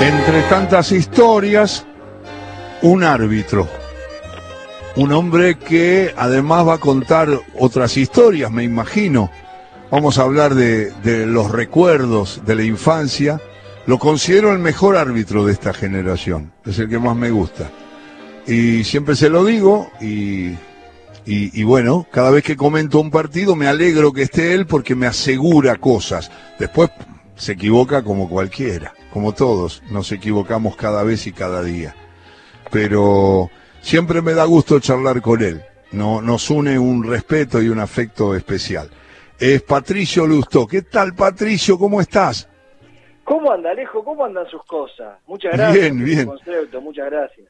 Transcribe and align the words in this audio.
Entre 0.00 0.42
tantas 0.42 0.92
historias, 0.92 1.84
un 2.82 3.02
árbitro. 3.02 3.68
Un 4.94 5.12
hombre 5.12 5.58
que 5.58 6.14
además 6.16 6.68
va 6.68 6.74
a 6.74 6.78
contar 6.78 7.28
otras 7.58 7.96
historias, 7.96 8.52
me 8.52 8.62
imagino. 8.62 9.28
Vamos 9.90 10.18
a 10.18 10.22
hablar 10.22 10.54
de, 10.54 10.92
los 11.26 11.50
recuerdos 11.50 12.42
de 12.46 12.54
la 12.54 12.62
infancia. 12.62 13.40
Lo 13.86 13.98
considero 13.98 14.52
el 14.52 14.60
mejor 14.60 14.96
árbitro 14.96 15.44
de 15.44 15.52
esta 15.52 15.72
generación. 15.72 16.52
Es 16.64 16.78
el 16.78 16.88
que 16.88 17.00
más 17.00 17.16
me 17.16 17.30
gusta. 17.30 17.68
Y 18.46 18.84
siempre 18.84 19.16
se 19.16 19.28
lo 19.28 19.44
digo 19.44 19.90
y, 20.00 20.54
y 21.26 21.62
bueno, 21.64 22.06
cada 22.12 22.30
vez 22.30 22.44
que 22.44 22.56
comento 22.56 23.00
un 23.00 23.10
partido 23.10 23.56
me 23.56 23.66
alegro 23.66 24.12
que 24.12 24.22
esté 24.22 24.54
él 24.54 24.66
porque 24.66 24.94
me 24.94 25.08
asegura 25.08 25.74
cosas. 25.76 26.30
Después 26.58 26.90
se 27.34 27.52
equivoca 27.52 28.02
como 28.02 28.28
cualquiera, 28.28 28.92
como 29.12 29.32
todos, 29.34 29.82
nos 29.90 30.12
equivocamos 30.12 30.76
cada 30.76 31.02
vez 31.02 31.26
y 31.26 31.32
cada 31.32 31.62
día. 31.62 31.94
Pero 32.70 33.50
siempre 33.80 34.22
me 34.22 34.34
da 34.34 34.44
gusto 34.44 34.80
charlar 34.80 35.22
con 35.22 35.42
él, 35.42 35.62
no, 35.92 36.20
nos 36.20 36.50
une 36.50 36.78
un 36.78 37.04
respeto 37.04 37.62
y 37.62 37.68
un 37.68 37.78
afecto 37.80 38.34
especial. 38.34 38.90
Es 39.38 39.62
Patricio 39.62 40.26
Lustó. 40.26 40.66
¿Qué 40.66 40.82
tal, 40.82 41.14
Patricio? 41.14 41.78
¿Cómo 41.78 42.00
estás? 42.00 42.48
¿Cómo 43.24 43.52
anda, 43.52 43.70
Alejo? 43.70 44.02
¿Cómo 44.04 44.24
andan 44.24 44.46
sus 44.50 44.64
cosas? 44.64 45.18
Muchas 45.26 45.52
gracias. 45.52 45.80
Bien, 45.80 46.04
bien. 46.04 46.26
concepto, 46.26 46.80
muchas 46.80 47.06
gracias. 47.10 47.46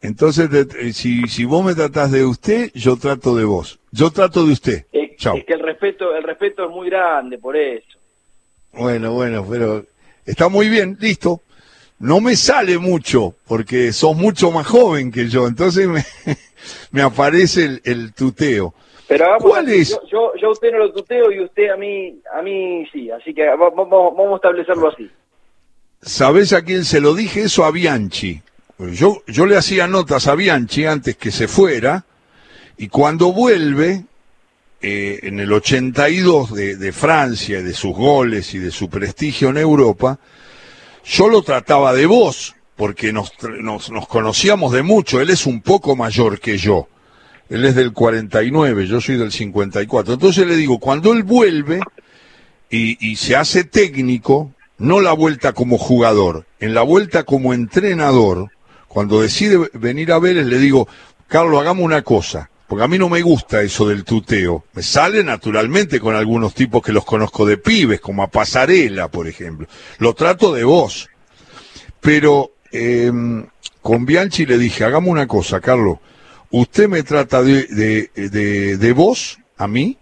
Entonces, 0.00 0.50
te- 0.50 0.92
si, 0.92 1.26
si 1.28 1.44
vos 1.44 1.64
me 1.64 1.74
tratás 1.74 2.10
de 2.10 2.24
usted, 2.24 2.70
yo 2.74 2.96
trato 2.96 3.34
de 3.36 3.44
vos. 3.44 3.78
Yo 3.92 4.10
trato 4.10 4.44
de 4.44 4.52
usted. 4.52 4.86
Es, 4.92 5.16
Chao. 5.16 5.36
es 5.36 5.44
que 5.44 5.52
el 5.54 5.60
respeto, 5.60 6.14
el 6.14 6.24
respeto 6.24 6.64
es 6.64 6.70
muy 6.70 6.90
grande, 6.90 7.38
por 7.38 7.56
eso. 7.56 7.98
Bueno, 8.72 9.12
bueno, 9.12 9.46
pero 9.48 9.84
está 10.26 10.48
muy 10.48 10.68
bien, 10.68 10.96
listo. 11.00 11.40
No 11.98 12.20
me 12.20 12.34
sale 12.34 12.78
mucho, 12.78 13.34
porque 13.46 13.92
sos 13.92 14.16
mucho 14.16 14.50
más 14.50 14.66
joven 14.66 15.12
que 15.12 15.28
yo, 15.28 15.46
entonces 15.46 15.86
me, 15.86 16.04
me 16.90 17.02
aparece 17.02 17.64
el, 17.64 17.80
el 17.84 18.12
tuteo. 18.12 18.74
Pero 19.06 19.26
¿Cuál 19.40 19.68
es? 19.68 19.90
Yo, 19.90 20.00
yo, 20.10 20.32
yo 20.40 20.48
a 20.48 20.52
usted 20.52 20.72
no 20.72 20.78
lo 20.78 20.92
tuteo 20.92 21.30
y 21.30 21.40
usted 21.44 21.68
a 21.70 21.76
mí, 21.76 22.18
a 22.36 22.40
mí 22.42 22.86
sí. 22.92 23.10
Así 23.10 23.34
que 23.34 23.44
va- 23.46 23.56
va- 23.56 23.70
vamos, 23.70 24.16
vamos 24.16 24.32
a 24.32 24.36
establecerlo 24.36 24.88
así. 24.88 25.10
¿Sabés 26.00 26.52
a 26.52 26.62
quién 26.62 26.84
se 26.84 27.00
lo 27.00 27.14
dije 27.14 27.42
eso? 27.42 27.64
A 27.64 27.70
Bianchi. 27.70 28.40
Yo, 28.78 29.22
yo 29.26 29.46
le 29.46 29.56
hacía 29.56 29.86
notas 29.86 30.26
a 30.26 30.34
Bianchi 30.34 30.86
antes 30.86 31.16
que 31.16 31.30
se 31.30 31.46
fuera, 31.46 32.04
y 32.78 32.88
cuando 32.88 33.32
vuelve, 33.32 34.04
eh, 34.82 35.20
en 35.22 35.40
el 35.40 35.52
82 35.52 36.54
de, 36.54 36.76
de 36.76 36.92
Francia, 36.92 37.62
de 37.62 37.72
sus 37.72 37.94
goles 37.94 38.54
y 38.54 38.58
de 38.58 38.70
su 38.70 38.90
prestigio 38.90 39.50
en 39.50 39.58
Europa, 39.58 40.18
yo 41.04 41.28
lo 41.28 41.42
trataba 41.42 41.92
de 41.94 42.06
vos, 42.06 42.54
porque 42.76 43.12
nos, 43.12 43.32
nos, 43.60 43.90
nos 43.90 44.08
conocíamos 44.08 44.72
de 44.72 44.82
mucho. 44.82 45.20
Él 45.20 45.30
es 45.30 45.46
un 45.46 45.60
poco 45.60 45.96
mayor 45.96 46.40
que 46.40 46.58
yo. 46.58 46.88
Él 47.48 47.64
es 47.64 47.74
del 47.74 47.92
49, 47.92 48.86
yo 48.86 49.00
soy 49.00 49.16
del 49.16 49.32
54. 49.32 50.14
Entonces 50.14 50.46
le 50.46 50.56
digo, 50.56 50.78
cuando 50.78 51.12
él 51.12 51.22
vuelve 51.22 51.80
y, 52.70 52.96
y 53.06 53.16
se 53.16 53.36
hace 53.36 53.64
técnico, 53.64 54.52
no 54.78 55.00
la 55.00 55.12
vuelta 55.12 55.52
como 55.52 55.78
jugador, 55.78 56.46
en 56.60 56.74
la 56.74 56.82
vuelta 56.82 57.24
como 57.24 57.54
entrenador, 57.54 58.50
cuando 58.88 59.20
decide 59.20 59.70
venir 59.74 60.12
a 60.12 60.18
Vélez, 60.18 60.46
le 60.46 60.58
digo, 60.58 60.88
Carlos, 61.28 61.60
hagamos 61.60 61.84
una 61.84 62.02
cosa, 62.02 62.50
porque 62.72 62.84
a 62.84 62.88
mí 62.88 62.96
no 62.96 63.10
me 63.10 63.20
gusta 63.20 63.60
eso 63.60 63.86
del 63.86 64.02
tuteo. 64.02 64.64
Me 64.72 64.82
sale 64.82 65.22
naturalmente 65.22 66.00
con 66.00 66.16
algunos 66.16 66.54
tipos 66.54 66.82
que 66.82 66.90
los 66.90 67.04
conozco 67.04 67.44
de 67.44 67.58
pibes, 67.58 68.00
como 68.00 68.22
a 68.22 68.28
Pasarela, 68.28 69.08
por 69.08 69.28
ejemplo. 69.28 69.66
Lo 69.98 70.14
trato 70.14 70.54
de 70.54 70.64
vos. 70.64 71.10
Pero 72.00 72.52
eh, 72.72 73.12
con 73.82 74.06
Bianchi 74.06 74.46
le 74.46 74.56
dije, 74.56 74.84
hagamos 74.84 75.10
una 75.10 75.26
cosa, 75.26 75.60
Carlos. 75.60 75.98
Usted 76.50 76.88
me 76.88 77.02
trata 77.02 77.42
de, 77.42 77.66
de, 77.66 78.10
de, 78.14 78.78
de 78.78 78.92
vos, 78.94 79.38
a 79.58 79.68
mí, 79.68 79.98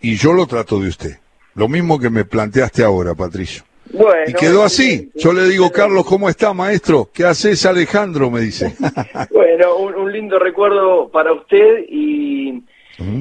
y 0.00 0.16
yo 0.16 0.32
lo 0.32 0.46
trato 0.46 0.80
de 0.80 0.88
usted. 0.88 1.18
Lo 1.54 1.68
mismo 1.68 1.98
que 1.98 2.08
me 2.08 2.24
planteaste 2.24 2.82
ahora, 2.82 3.14
Patricio. 3.14 3.64
Bueno, 3.92 4.24
Y 4.26 4.32
quedó 4.32 4.62
así. 4.64 5.10
Yo 5.14 5.32
le 5.32 5.44
digo, 5.48 5.70
Carlos, 5.70 6.04
¿cómo 6.06 6.28
está, 6.28 6.52
maestro? 6.54 7.08
¿Qué 7.12 7.24
haces, 7.24 7.64
Alejandro? 7.66 8.30
Me 8.30 8.40
dice. 8.40 8.74
Bueno, 9.30 9.76
un, 9.76 9.94
un 9.94 10.12
lindo 10.12 10.38
recuerdo 10.38 11.08
para 11.08 11.32
usted 11.32 11.84
y, 11.88 12.62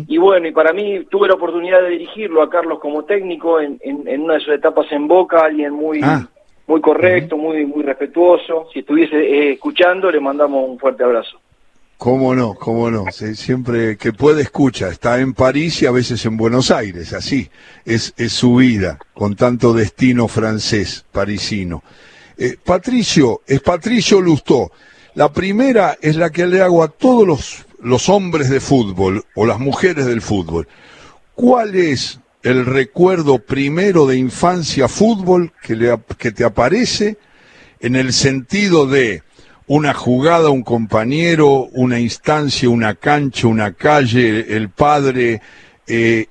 y 0.08 0.18
bueno, 0.18 0.48
y 0.48 0.52
para 0.52 0.72
mí 0.74 1.06
tuve 1.10 1.28
la 1.28 1.34
oportunidad 1.36 1.82
de 1.82 1.90
dirigirlo 1.90 2.42
a 2.42 2.50
Carlos 2.50 2.80
como 2.80 3.04
técnico 3.04 3.60
en, 3.60 3.78
en, 3.82 4.08
en 4.08 4.22
una 4.22 4.36
de 4.36 4.40
sus 4.40 4.54
etapas 4.54 4.86
en 4.92 5.08
Boca, 5.08 5.40
alguien 5.44 5.74
muy 5.74 6.00
Ah. 6.04 6.28
muy 6.68 6.80
correcto, 6.82 7.38
muy 7.38 7.66
muy 7.66 7.84
respetuoso. 7.84 8.68
Si 8.74 8.80
estuviese 8.80 9.18
eh, 9.18 9.52
escuchando, 9.54 10.10
le 10.10 10.20
mandamos 10.20 10.68
un 10.70 10.80
fuerte 10.80 11.04
abrazo. 11.04 11.38
¿Cómo 12.02 12.34
no? 12.34 12.56
¿Cómo 12.56 12.90
no? 12.90 13.06
Siempre 13.12 13.96
que 13.96 14.12
puede 14.12 14.42
escucha. 14.42 14.88
Está 14.90 15.20
en 15.20 15.36
París 15.36 15.84
y 15.84 15.86
a 15.86 15.92
veces 15.92 16.26
en 16.26 16.36
Buenos 16.36 16.72
Aires, 16.72 17.14
así. 17.14 17.52
Es, 17.86 18.16
es 18.18 18.34
su 18.34 18.56
vida, 18.56 18.98
con 19.14 19.36
tanto 19.36 19.72
destino 19.72 20.28
francés, 20.28 21.06
parisino. 21.12 21.84
Eh, 22.40 22.58
Patricio, 22.64 23.44
es 23.46 23.60
Patricio 23.60 24.20
Lustó. 24.20 24.72
La 25.14 25.32
primera 25.32 25.96
es 26.02 26.16
la 26.16 26.32
que 26.32 26.48
le 26.48 26.64
hago 26.64 26.82
a 26.82 26.88
todos 26.88 27.28
los, 27.28 27.66
los 27.84 28.10
hombres 28.10 28.50
de 28.50 28.62
fútbol 28.62 29.24
o 29.36 29.46
las 29.46 29.60
mujeres 29.60 30.08
del 30.08 30.24
fútbol. 30.24 30.68
¿Cuál 31.36 31.76
es 31.76 32.20
el 32.42 32.66
recuerdo 32.66 33.38
primero 33.38 34.08
de 34.08 34.18
infancia 34.18 34.88
fútbol 34.88 35.54
que, 35.62 35.76
le, 35.76 35.96
que 36.18 36.32
te 36.32 36.46
aparece 36.46 37.20
en 37.80 37.96
el 37.96 38.12
sentido 38.12 38.88
de 38.88 39.22
una 39.72 39.94
jugada, 39.94 40.50
un 40.50 40.64
compañero, 40.64 41.70
una 41.72 41.98
instancia, 41.98 42.68
una 42.68 42.96
cancha, 42.96 43.48
una 43.48 43.72
calle, 43.72 44.58
el 44.58 44.70
padre, 44.70 45.40
eh, 45.88 46.26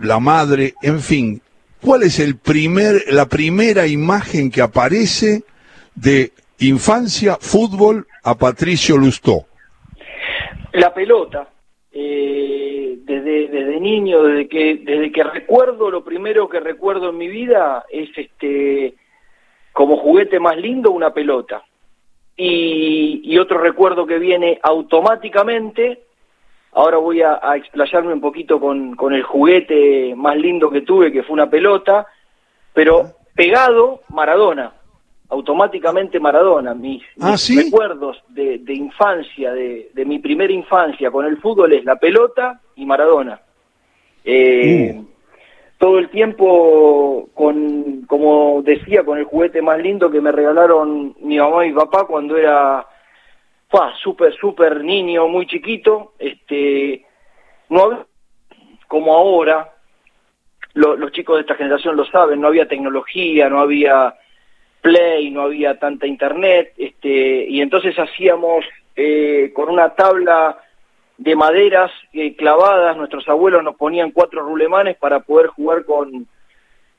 la 0.00 0.18
madre, 0.18 0.74
en 0.82 0.98
fin? 0.98 1.40
¿Cuál 1.80 2.02
es 2.02 2.18
el 2.18 2.38
primer, 2.38 3.04
la 3.12 3.26
primera 3.26 3.86
imagen 3.86 4.50
que 4.50 4.62
aparece 4.62 5.44
de 5.94 6.32
infancia 6.58 7.36
fútbol 7.40 8.04
a 8.24 8.34
Patricio 8.34 8.96
Lustó? 8.96 9.44
La 10.72 10.92
pelota, 10.92 11.50
eh, 11.92 12.98
desde, 13.04 13.46
desde 13.46 13.78
niño, 13.78 14.24
desde 14.24 14.48
que, 14.48 14.80
desde 14.82 15.12
que 15.12 15.22
recuerdo, 15.22 15.88
lo 15.88 16.02
primero 16.02 16.48
que 16.48 16.58
recuerdo 16.58 17.10
en 17.10 17.18
mi 17.18 17.28
vida 17.28 17.84
es 17.92 18.08
este 18.16 18.94
como 19.72 19.98
juguete 19.98 20.40
más 20.40 20.56
lindo 20.56 20.90
una 20.90 21.14
pelota. 21.14 21.62
Y, 22.44 23.20
y 23.22 23.38
otro 23.38 23.58
recuerdo 23.58 24.04
que 24.04 24.18
viene 24.18 24.58
automáticamente, 24.62 26.02
ahora 26.72 26.96
voy 26.96 27.22
a, 27.22 27.38
a 27.40 27.56
explayarme 27.56 28.12
un 28.12 28.20
poquito 28.20 28.58
con, 28.58 28.96
con 28.96 29.12
el 29.14 29.22
juguete 29.22 30.14
más 30.16 30.36
lindo 30.36 30.68
que 30.70 30.80
tuve, 30.80 31.12
que 31.12 31.22
fue 31.22 31.34
una 31.34 31.48
pelota, 31.48 32.06
pero 32.72 33.12
pegado 33.36 34.00
Maradona, 34.08 34.72
automáticamente 35.28 36.18
Maradona. 36.18 36.74
Mis, 36.74 37.02
¿Ah, 37.20 37.32
mis 37.32 37.40
sí? 37.42 37.62
recuerdos 37.62 38.20
de, 38.28 38.58
de 38.58 38.74
infancia, 38.74 39.52
de, 39.52 39.90
de 39.94 40.04
mi 40.04 40.18
primera 40.18 40.52
infancia 40.52 41.10
con 41.12 41.24
el 41.26 41.36
fútbol 41.36 41.72
es 41.74 41.84
la 41.84 41.96
pelota 41.96 42.60
y 42.74 42.84
Maradona. 42.86 43.40
Eh, 44.24 44.94
Uh. 44.96 45.11
Todo 45.82 45.98
el 45.98 46.10
tiempo, 46.10 47.28
con, 47.34 48.02
como 48.02 48.62
decía, 48.62 49.02
con 49.02 49.18
el 49.18 49.24
juguete 49.24 49.60
más 49.60 49.80
lindo 49.80 50.12
que 50.12 50.20
me 50.20 50.30
regalaron 50.30 51.16
mi 51.18 51.38
mamá 51.38 51.66
y 51.66 51.70
mi 51.70 51.74
papá 51.74 52.06
cuando 52.06 52.36
era 52.36 52.86
súper, 54.00 54.32
súper 54.36 54.84
niño, 54.84 55.26
muy 55.26 55.44
chiquito. 55.48 56.12
Este, 56.20 57.04
no 57.68 57.82
había, 57.82 58.06
como 58.86 59.12
ahora, 59.12 59.72
lo- 60.74 60.94
los 60.94 61.10
chicos 61.10 61.34
de 61.34 61.40
esta 61.40 61.56
generación 61.56 61.96
lo 61.96 62.04
saben, 62.04 62.40
no 62.40 62.46
había 62.46 62.68
tecnología, 62.68 63.48
no 63.48 63.58
había 63.58 64.14
play, 64.82 65.32
no 65.32 65.42
había 65.42 65.80
tanta 65.80 66.06
internet, 66.06 66.74
este, 66.76 67.44
y 67.48 67.60
entonces 67.60 67.98
hacíamos 67.98 68.64
eh, 68.94 69.50
con 69.52 69.68
una 69.68 69.96
tabla 69.96 70.61
de 71.22 71.36
maderas 71.36 71.92
eh, 72.12 72.34
clavadas, 72.34 72.96
nuestros 72.96 73.28
abuelos 73.28 73.62
nos 73.62 73.76
ponían 73.76 74.10
cuatro 74.10 74.42
rulemanes 74.42 74.96
para 74.96 75.20
poder 75.20 75.46
jugar 75.46 75.84
con, 75.84 76.26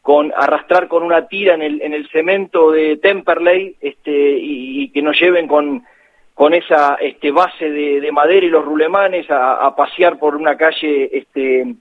con 0.01 0.31
arrastrar 0.33 0.87
con 0.87 1.03
una 1.03 1.27
tira 1.27 1.55
en 1.55 1.61
el, 1.61 1.81
en 1.81 1.93
el 1.93 2.07
cemento 2.09 2.71
de 2.71 2.97
Temperley 2.97 3.75
este, 3.81 4.37
y, 4.39 4.89
que 4.91 5.01
nos 5.01 5.19
lleven 5.19 5.45
con, 5.45 5.83
con 6.33 6.53
esa 6.53 6.95
este, 7.01 7.31
base 7.31 7.69
de, 7.69 7.99
de 7.99 8.11
madera 8.13 8.45
y 8.45 8.49
los 8.49 8.63
rulemanes 8.63 9.29
a, 9.29 9.65
a 9.65 9.75
pasear 9.75 10.17
por 10.17 10.37
una 10.37 10.55
calle 10.55 11.09
este, 11.11 11.75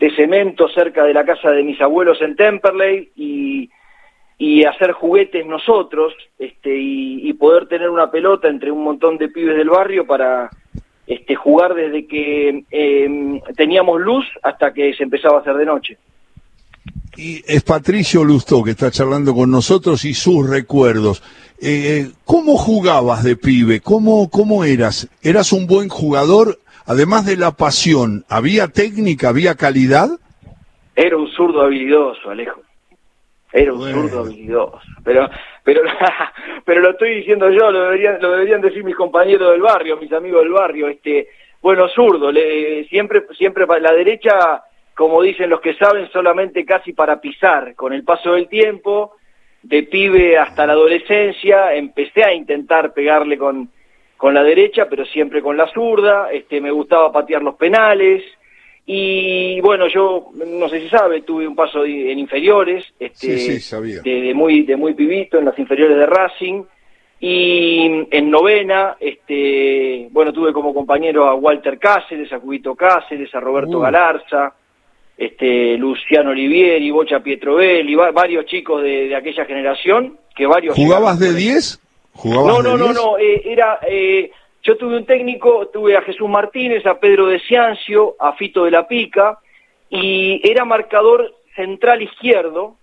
de 0.00 0.16
cemento 0.16 0.68
cerca 0.70 1.04
de 1.04 1.12
la 1.12 1.26
casa 1.26 1.50
de 1.50 1.62
mis 1.62 1.80
abuelos 1.82 2.22
en 2.22 2.36
Temperley 2.36 3.10
y, 3.16 3.68
y 4.38 4.64
hacer 4.64 4.92
juguetes 4.92 5.44
nosotros 5.44 6.14
este, 6.38 6.74
y, 6.74 7.28
y 7.28 7.34
poder 7.34 7.66
tener 7.68 7.90
una 7.90 8.10
pelota 8.10 8.48
entre 8.48 8.70
un 8.70 8.82
montón 8.82 9.18
de 9.18 9.28
pibes 9.28 9.58
del 9.58 9.68
barrio 9.68 10.06
para 10.06 10.48
este, 11.06 11.34
jugar 11.34 11.74
desde 11.74 12.06
que 12.06 12.64
eh, 12.70 13.40
teníamos 13.56 14.00
luz 14.00 14.24
hasta 14.42 14.72
que 14.72 14.94
se 14.94 15.04
empezaba 15.04 15.38
a 15.38 15.40
hacer 15.40 15.54
de 15.54 15.66
noche. 15.66 15.98
y 17.16 17.42
es 17.46 17.62
Patricio 17.62 18.24
Lustó 18.24 18.62
que 18.62 18.70
está 18.72 18.90
charlando 18.90 19.34
con 19.34 19.50
nosotros 19.50 20.04
y 20.04 20.14
sus 20.14 20.48
recuerdos. 20.48 21.22
Eh, 21.60 22.10
¿Cómo 22.24 22.56
jugabas 22.56 23.22
de 23.22 23.36
pibe? 23.36 23.80
¿Cómo, 23.80 24.28
¿Cómo 24.30 24.64
eras? 24.64 25.08
¿Eras 25.22 25.52
un 25.52 25.66
buen 25.66 25.88
jugador? 25.88 26.58
Además 26.86 27.24
de 27.24 27.36
la 27.36 27.52
pasión, 27.52 28.24
¿había 28.28 28.68
técnica, 28.68 29.28
había 29.28 29.54
calidad? 29.54 30.08
Era 30.96 31.16
un 31.16 31.28
zurdo 31.28 31.62
habilidoso, 31.62 32.30
Alejo. 32.30 32.60
Era 33.52 33.72
un 33.72 33.92
zurdo 33.92 34.20
habilidoso. 34.20 34.80
Pero, 35.04 35.28
pero, 35.62 35.82
pero 36.64 36.80
lo 36.80 36.90
estoy 36.90 37.16
diciendo 37.16 37.50
yo, 37.50 37.70
lo 37.70 37.84
deberían, 37.84 38.18
lo 38.20 38.32
deberían 38.32 38.60
decir 38.60 38.84
mis 38.84 38.96
compañeros 38.96 39.50
del 39.52 39.62
barrio, 39.62 39.96
mis 39.96 40.12
amigos 40.12 40.42
del 40.42 40.52
barrio. 40.52 40.88
Este, 40.88 41.28
bueno, 41.60 41.88
zurdo, 41.88 42.32
le, 42.32 42.84
siempre, 42.84 43.24
siempre 43.36 43.66
la 43.80 43.92
derecha 43.92 44.62
como 44.94 45.22
dicen 45.22 45.50
los 45.50 45.60
que 45.60 45.74
saben, 45.74 46.10
solamente 46.10 46.64
casi 46.64 46.92
para 46.92 47.20
pisar. 47.20 47.74
Con 47.74 47.92
el 47.92 48.04
paso 48.04 48.32
del 48.32 48.48
tiempo, 48.48 49.16
de 49.62 49.84
pibe 49.84 50.38
hasta 50.38 50.66
la 50.66 50.74
adolescencia, 50.74 51.74
empecé 51.74 52.24
a 52.24 52.34
intentar 52.34 52.92
pegarle 52.92 53.38
con, 53.38 53.70
con 54.16 54.34
la 54.34 54.42
derecha, 54.42 54.88
pero 54.88 55.04
siempre 55.06 55.42
con 55.42 55.56
la 55.56 55.68
zurda. 55.68 56.30
Este, 56.30 56.60
me 56.60 56.70
gustaba 56.70 57.10
patear 57.10 57.42
los 57.42 57.54
penales. 57.54 58.22
Y 58.84 59.60
bueno, 59.60 59.86
yo 59.86 60.30
no 60.34 60.68
sé 60.68 60.80
si 60.80 60.88
sabe, 60.88 61.22
tuve 61.22 61.46
un 61.46 61.54
paso 61.54 61.84
en 61.84 62.18
inferiores, 62.18 62.84
este, 62.98 63.60
De, 64.02 64.34
muy 64.34 64.62
de 64.62 64.76
muy 64.76 64.94
pibito 64.94 65.38
en 65.38 65.44
las 65.44 65.58
inferiores 65.58 65.96
de 65.96 66.06
Racing 66.06 66.64
y 67.20 68.08
en 68.10 68.30
novena, 68.30 68.96
este, 68.98 70.08
bueno, 70.10 70.32
tuve 70.32 70.52
como 70.52 70.74
compañero 70.74 71.28
a 71.28 71.34
Walter 71.36 71.78
Cáceres, 71.78 72.32
a 72.32 72.40
Cubito 72.40 72.74
Cáceres, 72.74 73.32
a 73.32 73.38
Roberto 73.38 73.78
uh. 73.78 73.82
Galarza, 73.82 74.52
este, 75.16 75.78
Luciano 75.78 76.30
Olivieri, 76.30 76.90
Bocha 76.90 77.20
Pietrovelli, 77.20 77.94
varios 77.94 78.44
chicos 78.46 78.82
de, 78.82 79.14
aquella 79.14 79.44
generación, 79.44 80.18
que 80.34 80.46
varios... 80.46 80.74
¿Jugabas 80.74 81.20
de 81.20 81.32
10? 81.32 81.80
No, 82.24 82.60
no, 82.60 82.76
no, 82.76 82.92
no, 82.92 83.16
eh, 83.18 83.42
era... 83.44 83.78
Eh, 83.88 84.32
yo 84.62 84.76
tuve 84.76 84.96
un 84.96 85.06
técnico, 85.06 85.68
tuve 85.68 85.96
a 85.96 86.02
Jesús 86.02 86.28
Martínez, 86.28 86.86
a 86.86 86.98
Pedro 87.00 87.26
de 87.26 87.40
Ciancio, 87.40 88.16
a 88.18 88.34
Fito 88.34 88.64
de 88.64 88.70
la 88.70 88.86
Pica, 88.86 89.38
y 89.90 90.40
era 90.48 90.64
marcador 90.64 91.34
central 91.56 92.02
izquierdo, 92.02 92.76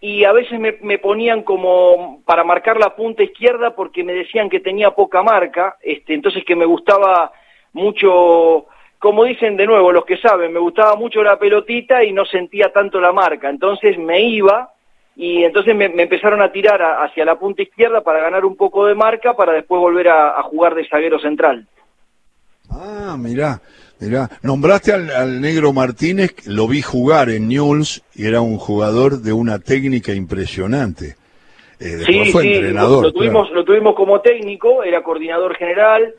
y 0.00 0.24
a 0.24 0.32
veces 0.32 0.60
me, 0.60 0.78
me, 0.82 0.98
ponían 0.98 1.42
como 1.42 2.22
para 2.24 2.44
marcar 2.44 2.78
la 2.78 2.94
punta 2.94 3.22
izquierda 3.22 3.74
porque 3.74 4.04
me 4.04 4.12
decían 4.12 4.48
que 4.48 4.60
tenía 4.60 4.92
poca 4.92 5.22
marca, 5.22 5.76
este, 5.82 6.14
entonces 6.14 6.44
que 6.44 6.54
me 6.54 6.66
gustaba 6.66 7.32
mucho 7.72 8.66
como 8.98 9.24
dicen 9.24 9.56
de 9.56 9.66
nuevo 9.66 9.92
los 9.92 10.04
que 10.04 10.16
saben, 10.16 10.52
me 10.52 10.60
gustaba 10.60 10.96
mucho 10.96 11.22
la 11.22 11.38
pelotita 11.38 12.02
y 12.02 12.12
no 12.12 12.24
sentía 12.24 12.72
tanto 12.72 13.00
la 13.00 13.12
marca, 13.12 13.48
entonces 13.48 13.98
me 13.98 14.20
iba 14.20 14.72
y 15.16 15.44
entonces 15.44 15.74
me, 15.74 15.86
empezaron 15.86 16.42
a 16.42 16.52
tirar 16.52 16.80
hacia 16.82 17.24
la 17.24 17.38
punta 17.38 17.62
izquierda 17.62 18.02
para 18.02 18.20
ganar 18.20 18.44
un 18.44 18.54
poco 18.54 18.86
de 18.86 18.94
marca 18.94 19.34
para 19.34 19.54
después 19.54 19.80
volver 19.80 20.08
a, 20.08 20.42
jugar 20.42 20.74
de 20.74 20.86
zaguero 20.86 21.18
central. 21.18 21.66
Ah, 22.70 23.16
mirá, 23.18 23.60
mirá, 23.98 24.28
nombraste 24.42 24.92
al, 24.92 25.40
negro 25.40 25.72
Martínez, 25.72 26.46
lo 26.46 26.68
vi 26.68 26.82
jugar 26.82 27.30
en 27.30 27.48
Newell's 27.48 28.02
y 28.14 28.26
era 28.26 28.42
un 28.42 28.58
jugador 28.58 29.22
de 29.22 29.32
una 29.32 29.58
técnica 29.58 30.12
impresionante. 30.12 31.16
Eh, 31.80 31.98
sí, 32.04 32.30
fue 32.30 32.54
entrenador. 32.54 33.04
Lo, 33.04 33.12
tuvimos, 33.12 33.50
lo 33.52 33.64
tuvimos 33.64 33.94
como 33.94 34.20
técnico, 34.20 34.82
era 34.82 35.02
coordinador 35.02 35.56
general, 35.56 36.14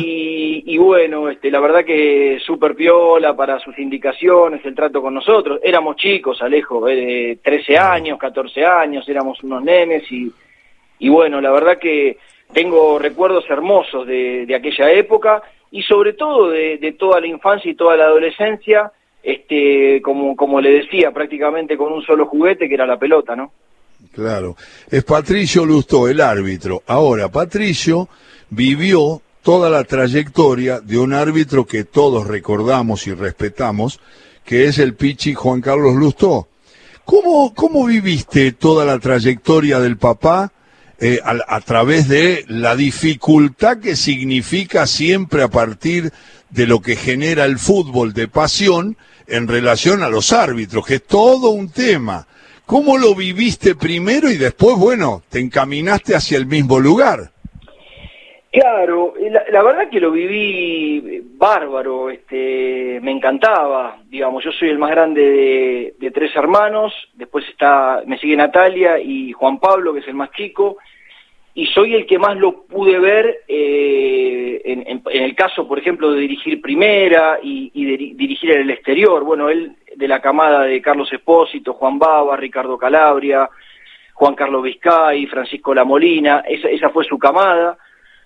y, 0.00 0.78
bueno, 0.78 1.28
este, 1.28 1.50
la 1.50 1.60
verdad 1.60 1.84
que 1.84 2.38
súper 2.44 2.74
piola 2.74 3.36
para 3.36 3.58
sus 3.60 3.78
indicaciones, 3.78 4.64
el 4.64 4.74
trato 4.74 5.02
con 5.02 5.14
nosotros. 5.14 5.60
Éramos 5.62 5.96
chicos, 5.96 6.40
Alejo, 6.40 6.88
eh, 6.88 7.38
13 7.42 7.76
años, 7.76 8.18
14 8.18 8.64
años, 8.64 9.06
éramos 9.08 9.42
unos 9.42 9.62
nenes 9.62 10.10
y, 10.10 10.32
y 10.98 11.08
bueno, 11.08 11.40
la 11.40 11.50
verdad 11.50 11.78
que 11.78 12.16
tengo 12.52 12.98
recuerdos 12.98 13.44
hermosos 13.50 14.06
de, 14.06 14.46
de 14.46 14.54
aquella 14.54 14.90
época 14.90 15.42
y 15.70 15.82
sobre 15.82 16.14
todo 16.14 16.48
de, 16.50 16.78
de, 16.78 16.92
toda 16.92 17.20
la 17.20 17.26
infancia 17.26 17.70
y 17.70 17.74
toda 17.74 17.94
la 17.96 18.04
adolescencia, 18.04 18.90
este, 19.22 20.00
como, 20.00 20.34
como 20.34 20.62
le 20.62 20.70
decía, 20.70 21.10
prácticamente 21.10 21.76
con 21.76 21.92
un 21.92 22.02
solo 22.02 22.24
juguete 22.24 22.68
que 22.68 22.74
era 22.74 22.86
la 22.86 22.98
pelota, 22.98 23.36
¿no? 23.36 23.52
Claro. 24.14 24.56
Es 24.90 25.04
Patricio 25.04 25.66
Lustó, 25.66 26.08
el 26.08 26.20
árbitro. 26.20 26.82
Ahora, 26.86 27.28
Patricio 27.28 28.08
vivió 28.48 29.20
toda 29.42 29.70
la 29.70 29.84
trayectoria 29.84 30.80
de 30.80 30.98
un 30.98 31.12
árbitro 31.12 31.66
que 31.66 31.84
todos 31.84 32.26
recordamos 32.26 33.06
y 33.06 33.14
respetamos, 33.14 34.00
que 34.44 34.66
es 34.66 34.78
el 34.78 34.94
Pichi 34.94 35.34
Juan 35.34 35.60
Carlos 35.60 35.94
Lustó. 35.94 36.48
¿Cómo, 37.04 37.54
cómo 37.54 37.86
viviste 37.86 38.52
toda 38.52 38.84
la 38.84 38.98
trayectoria 38.98 39.80
del 39.80 39.96
papá 39.96 40.52
eh, 41.00 41.20
a, 41.24 41.60
través 41.60 42.08
de 42.08 42.44
la 42.48 42.76
dificultad 42.76 43.78
que 43.78 43.96
significa 43.96 44.86
siempre 44.86 45.42
a 45.42 45.48
partir 45.48 46.12
de 46.50 46.66
lo 46.66 46.80
que 46.80 46.96
genera 46.96 47.44
el 47.44 47.58
fútbol 47.58 48.12
de 48.12 48.28
pasión 48.28 48.96
en 49.26 49.48
relación 49.48 50.02
a 50.02 50.08
los 50.08 50.32
árbitros, 50.32 50.84
que 50.84 50.96
es 50.96 51.06
todo 51.06 51.50
un 51.50 51.70
tema? 51.70 52.26
¿Cómo 52.66 52.98
lo 52.98 53.14
viviste 53.14 53.74
primero 53.74 54.30
y 54.30 54.36
después, 54.36 54.76
bueno, 54.76 55.22
te 55.30 55.38
encaminaste 55.38 56.14
hacia 56.14 56.36
el 56.36 56.44
mismo 56.44 56.78
lugar? 56.78 57.32
Claro, 58.50 59.12
la, 59.50 59.62
verdad 59.62 59.90
que 59.90 60.00
lo 60.00 60.10
viví 60.10 61.20
bárbaro, 61.36 62.08
este, 62.08 62.98
me 63.02 63.10
encantaba, 63.10 63.98
digamos, 64.08 64.42
yo 64.42 64.52
soy 64.52 64.70
el 64.70 64.78
más 64.78 64.90
grande 64.90 65.94
de, 65.98 66.10
tres 66.10 66.34
hermanos, 66.34 66.94
después 67.12 67.46
está, 67.46 68.02
me 68.06 68.18
sigue 68.18 68.36
Natalia 68.36 68.98
y 68.98 69.32
Juan 69.32 69.60
Pablo, 69.60 69.92
que 69.92 70.00
es 70.00 70.08
el 70.08 70.14
más 70.14 70.30
chico, 70.30 70.78
y 71.52 71.66
soy 71.66 71.94
el 71.94 72.06
que 72.06 72.18
más 72.18 72.38
lo 72.38 72.62
pude 72.62 72.98
ver 72.98 73.42
eh, 73.48 74.62
en, 74.64 75.02
el 75.04 75.34
caso, 75.34 75.68
por 75.68 75.78
ejemplo, 75.78 76.12
de 76.12 76.20
dirigir 76.20 76.62
primera 76.62 77.38
y, 77.42 77.70
dirigir 78.14 78.52
en 78.52 78.62
el 78.62 78.70
exterior. 78.70 79.24
Bueno, 79.24 79.50
él 79.50 79.72
de 79.94 80.08
la 80.08 80.22
camada 80.22 80.62
de 80.62 80.80
Carlos 80.80 81.12
Espósito, 81.12 81.74
Juan 81.74 81.98
Baba, 81.98 82.34
Ricardo 82.36 82.78
Calabria, 82.78 83.50
Juan 84.14 84.34
Carlos 84.34 84.62
Vizcay, 84.62 85.26
Francisco 85.26 85.74
La 85.74 85.84
Molina, 85.84 86.44
esa, 86.48 86.68
esa 86.68 86.88
fue 86.88 87.04
su 87.04 87.18
camada 87.18 87.76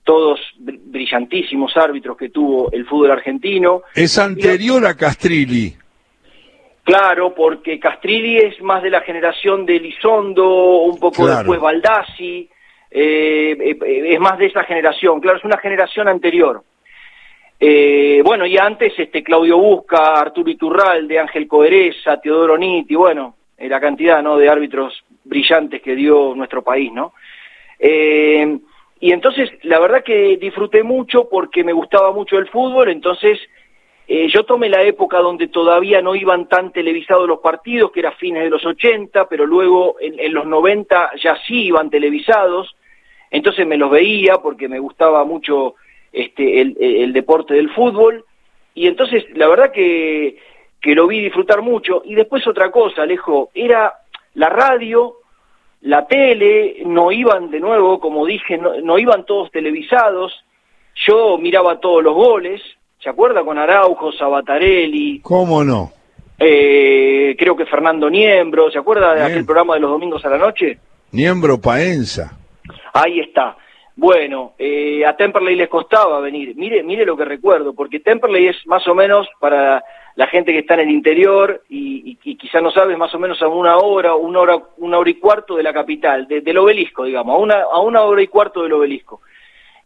todos 0.04 0.40
brillantísimos 0.58 1.76
árbitros 1.76 2.16
que 2.16 2.30
tuvo 2.30 2.70
el 2.72 2.86
fútbol 2.86 3.12
argentino. 3.12 3.82
Es 3.94 4.18
anterior 4.18 4.84
a 4.86 4.96
Castrilli. 4.96 5.74
Claro, 6.84 7.32
porque 7.34 7.78
Castrilli 7.78 8.38
es 8.38 8.60
más 8.60 8.82
de 8.82 8.90
la 8.90 9.02
generación 9.02 9.64
de 9.64 9.78
Lizondo, 9.78 10.80
un 10.82 10.98
poco 10.98 11.28
después 11.28 11.60
Baldassi, 11.60 12.48
eh, 12.90 13.56
eh, 13.60 14.14
es 14.14 14.20
más 14.20 14.36
de 14.36 14.46
esa 14.46 14.64
generación, 14.64 15.20
claro, 15.20 15.38
es 15.38 15.44
una 15.44 15.58
generación 15.58 16.08
anterior. 16.08 16.62
Eh, 17.60 18.20
bueno, 18.24 18.44
y 18.44 18.58
antes 18.58 18.92
este 18.98 19.22
Claudio 19.22 19.56
Busca, 19.58 20.18
Arturo 20.20 20.50
Iturralde, 20.50 21.20
Ángel 21.20 21.46
Coereza, 21.46 22.20
Teodoro 22.20 22.58
Nitti, 22.58 22.96
bueno, 22.96 23.36
la 23.58 23.80
cantidad 23.80 24.20
¿no? 24.20 24.36
de 24.36 24.48
árbitros 24.48 25.04
brillantes 25.22 25.80
que 25.80 25.94
dio 25.94 26.34
nuestro 26.34 26.62
país, 26.62 26.92
¿no? 26.92 27.12
Y 29.02 29.10
entonces, 29.10 29.50
la 29.62 29.80
verdad 29.80 30.04
que 30.04 30.36
disfruté 30.36 30.84
mucho 30.84 31.28
porque 31.28 31.64
me 31.64 31.72
gustaba 31.72 32.12
mucho 32.12 32.38
el 32.38 32.48
fútbol, 32.48 32.88
entonces 32.88 33.36
eh, 34.06 34.28
yo 34.28 34.44
tomé 34.44 34.68
la 34.68 34.84
época 34.84 35.18
donde 35.18 35.48
todavía 35.48 36.00
no 36.00 36.14
iban 36.14 36.48
tan 36.48 36.70
televisados 36.70 37.26
los 37.26 37.40
partidos, 37.40 37.90
que 37.90 37.98
era 37.98 38.12
fines 38.12 38.44
de 38.44 38.50
los 38.50 38.64
80, 38.64 39.28
pero 39.28 39.44
luego 39.44 39.96
en, 39.98 40.32
los 40.32 40.46
90 40.46 41.14
ya 41.20 41.36
sí 41.48 41.64
iban 41.64 41.90
televisados, 41.90 42.76
entonces 43.32 43.66
me 43.66 43.76
los 43.76 43.90
veía 43.90 44.36
porque 44.36 44.68
me 44.68 44.78
gustaba 44.78 45.24
mucho 45.24 45.74
este, 46.12 46.60
el, 46.60 47.12
deporte 47.12 47.54
del 47.54 47.70
fútbol, 47.70 48.24
y 48.72 48.86
entonces 48.86 49.24
la 49.34 49.48
verdad 49.48 49.72
que, 49.72 50.36
que 50.80 50.94
lo 50.94 51.08
vi 51.08 51.18
disfrutar 51.18 51.60
mucho. 51.60 52.02
Y 52.04 52.14
después 52.14 52.46
otra 52.46 52.70
cosa, 52.70 53.02
Alejo, 53.02 53.50
era 53.52 53.94
la 54.34 54.48
radio 54.48 55.21
la 55.82 56.06
tele, 56.06 56.82
no 56.86 57.10
iban 57.10 57.50
de 57.50 57.60
nuevo, 57.60 57.98
como 57.98 58.24
dije, 58.24 58.56
no, 58.58 58.98
iban 58.98 59.26
todos 59.26 59.50
televisados, 59.50 60.32
yo 61.06 61.38
miraba 61.38 61.80
todos 61.80 62.02
los 62.02 62.14
goles, 62.14 62.62
¿se 62.98 63.08
acuerda? 63.08 63.44
Con 63.44 63.58
Araujo, 63.58 64.12
Sabatarelli. 64.12 65.20
¿Cómo 65.20 65.64
no? 65.64 65.90
Eh, 66.38 67.34
creo 67.38 67.56
que 67.56 67.66
Fernando 67.66 68.08
Niembro, 68.08 68.70
¿se 68.70 68.78
acuerda 68.78 69.14
de 69.14 69.22
aquel 69.22 69.44
programa 69.44 69.74
de 69.74 69.80
los 69.80 69.90
domingos 69.90 70.24
a 70.24 70.30
la 70.30 70.38
noche? 70.38 70.78
Niembro 71.10 71.60
Paenza. 71.60 72.38
Ahí 72.92 73.20
está. 73.20 73.56
Bueno, 73.96 74.54
eh, 74.58 75.04
a 75.04 75.16
Temperley 75.16 75.56
les 75.56 75.68
costaba 75.68 76.20
venir. 76.20 76.54
Mire, 76.56 76.82
mire 76.82 77.04
lo 77.04 77.16
que 77.16 77.24
recuerdo, 77.24 77.74
porque 77.74 78.00
Temperley 78.00 78.48
es 78.48 78.66
más 78.66 78.86
o 78.88 78.94
menos 78.94 79.28
para 79.38 79.84
la 80.14 80.26
gente 80.26 80.52
que 80.52 80.58
está 80.60 80.74
en 80.74 80.80
el 80.80 80.90
interior 80.90 81.62
y, 81.68 82.18
y, 82.22 82.36
quizá 82.36 82.60
no 82.60 82.70
sabes 82.70 82.98
más 82.98 83.14
o 83.14 83.18
menos 83.18 83.40
a 83.40 83.48
una 83.48 83.78
hora, 83.78 84.14
una 84.14 84.40
hora, 84.40 84.62
una 84.78 84.98
hora 84.98 85.10
y 85.10 85.14
cuarto 85.14 85.56
de 85.56 85.62
la 85.62 85.72
capital, 85.72 86.26
del 86.28 86.58
obelisco, 86.58 87.04
digamos, 87.04 87.34
a 87.34 87.38
una, 87.38 87.62
a 87.62 87.80
una 87.80 88.02
hora 88.02 88.22
y 88.22 88.26
cuarto 88.26 88.62
del 88.62 88.74
obelisco. 88.74 89.22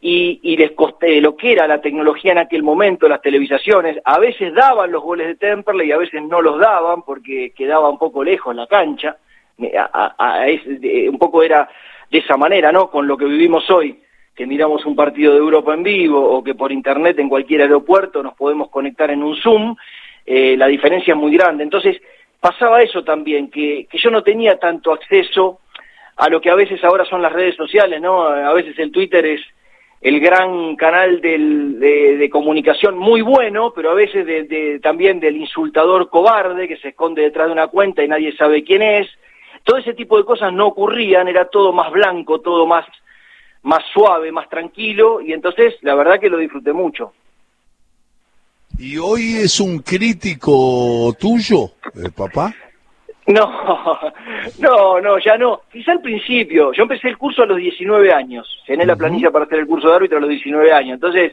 y, 0.01 0.41
y 0.43 0.57
les 0.57 0.73
costé 0.73 1.21
lo 1.21 1.37
que 1.37 1.53
era 1.53 1.67
la 1.67 1.81
tecnología 1.81 2.33
en 2.33 2.39
aquel 2.39 2.63
momento, 2.63 3.09
las 3.09 3.23
televisaciones, 3.23 3.99
a 4.05 4.19
veces 4.19 4.53
daban 4.53 4.91
los 4.91 5.03
goles 5.03 5.29
de 5.29 5.37
Temperley 5.37 5.89
y 5.89 5.93
a 5.93 5.99
veces 5.99 6.23
no 6.23 6.43
los 6.43 6.59
daban 6.59 7.03
porque 7.03 7.53
quedaba 7.57 7.89
un 7.89 7.99
poco 7.99 8.25
lejos 8.25 8.55
la 8.55 8.67
cancha, 8.67 9.17
un 9.59 11.19
poco 11.19 11.43
era 11.43 11.69
de 12.11 12.19
esa 12.19 12.37
manera, 12.37 12.73
¿no? 12.73 12.91
Con 12.91 13.07
lo 13.07 13.17
que 13.17 13.25
vivimos 13.25 13.71
hoy, 13.71 14.01
que 14.35 14.47
miramos 14.47 14.85
un 14.85 14.95
partido 14.95 15.33
de 15.33 15.39
Europa 15.39 15.73
en 15.75 15.83
vivo 15.83 16.23
o 16.23 16.45
que 16.45 16.55
por 16.55 16.71
internet 16.71 17.19
en 17.19 17.29
cualquier 17.29 17.63
aeropuerto 17.63 18.23
nos 18.23 18.35
podemos 18.35 18.69
conectar 18.69 19.11
en 19.11 19.23
un 19.23 19.35
Zoom, 19.37 19.77
eh, 20.27 20.57
la 20.57 20.67
diferencia 20.67 21.13
es 21.15 21.19
muy 21.19 21.33
grande. 21.37 21.63
Entonces, 21.63 22.01
pasaba 22.41 22.83
eso 22.83 23.05
también, 23.05 23.51
que, 23.51 23.87
yo 23.93 24.11
no 24.11 24.23
tenía 24.23 24.59
tanto 24.59 24.93
acceso 24.93 25.61
a 26.17 26.29
lo 26.29 26.41
que 26.41 26.51
a 26.51 26.55
veces 26.55 26.83
ahora 26.83 27.05
son 27.05 27.23
las 27.23 27.33
redes 27.33 27.55
sociales, 27.55 28.01
¿no? 28.01 28.23
A 28.25 28.53
veces 28.55 28.79
el 28.79 28.91
Twitter 28.91 29.25
es 29.25 29.41
el 30.01 30.21
gran 30.21 30.77
canal 30.77 31.21
de, 31.21 32.29
comunicación 32.31 32.99
muy 32.99 33.23
bueno, 33.23 33.73
pero 33.75 33.91
a 33.91 33.95
veces 33.95 34.27
de, 34.27 34.81
también 34.83 35.21
del 35.21 35.37
insultador 35.37 36.11
cobarde 36.11 36.69
que 36.69 36.77
se 36.77 36.89
esconde 36.89 37.23
detrás 37.23 37.47
de 37.47 37.53
una 37.53 37.69
cuenta 37.69 38.03
y 38.03 38.09
nadie 38.09 38.37
sabe 38.37 38.65
quién 38.65 38.83
es. 38.83 39.09
Todo 39.65 39.79
ese 39.79 39.95
tipo 39.95 40.17
de 40.19 40.25
cosas 40.25 40.53
no 40.53 40.67
ocurrían, 40.67 41.29
era 41.29 41.47
todo 41.47 41.73
más 41.73 41.91
blanco, 41.91 42.41
todo 42.41 42.67
más, 42.67 42.87
más 43.63 43.83
suave, 43.93 44.31
más 44.33 44.49
tranquilo, 44.49 45.21
y 45.21 45.33
entonces 45.33 45.75
la 45.83 45.95
verdad 45.95 46.21
que 46.21 46.31
lo 46.31 46.39
disfruté 46.39 46.73
mucho. 46.73 47.13
¿Y 48.79 48.99
hoy 48.99 49.37
es 49.43 49.59
un 49.59 49.79
crítico 49.79 51.15
tuyo, 51.19 51.71
el 51.95 52.13
papá? 52.13 52.55
No, 53.27 53.99
no, 54.61 55.01
no, 55.01 55.19
ya 55.19 55.39
no. 55.39 55.63
Quizá 55.73 55.93
al 55.93 56.03
principio, 56.03 56.73
yo 56.73 56.83
empecé 56.83 57.09
el 57.09 57.17
curso 57.17 57.43
a 57.43 57.47
los 57.47 57.57
19 57.57 58.13
años, 58.13 58.47
llené 58.69 58.85
la 58.85 58.95
planilla 58.95 59.31
para 59.31 59.47
hacer 59.47 59.61
el 59.61 59.67
curso 59.67 59.89
de 59.89 59.97
árbitro 59.97 60.19
a 60.19 60.21
los 60.21 60.29
19 60.29 60.73
años, 60.73 60.95
entonces 60.95 61.33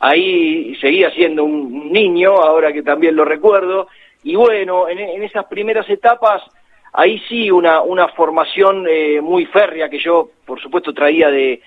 ahí 0.00 0.74
seguía 0.80 1.10
siendo 1.12 1.44
un 1.44 1.92
niño, 1.92 2.32
ahora 2.32 2.72
que 2.72 2.82
también 2.82 3.14
lo 3.14 3.24
recuerdo, 3.24 3.86
y 4.24 4.34
bueno, 4.34 4.88
en, 4.88 5.22
esas 5.22 5.46
primeras 5.46 5.88
etapas, 5.88 6.42
ahí 6.92 7.22
sí 7.28 7.50
una, 7.50 7.80
una 7.80 8.08
formación 8.08 8.86
eh, 8.90 9.20
muy 9.20 9.46
férrea 9.46 9.88
que 9.88 10.00
yo, 10.00 10.30
por 10.44 10.60
supuesto, 10.60 10.92
traía 10.92 11.30
de, 11.30 11.60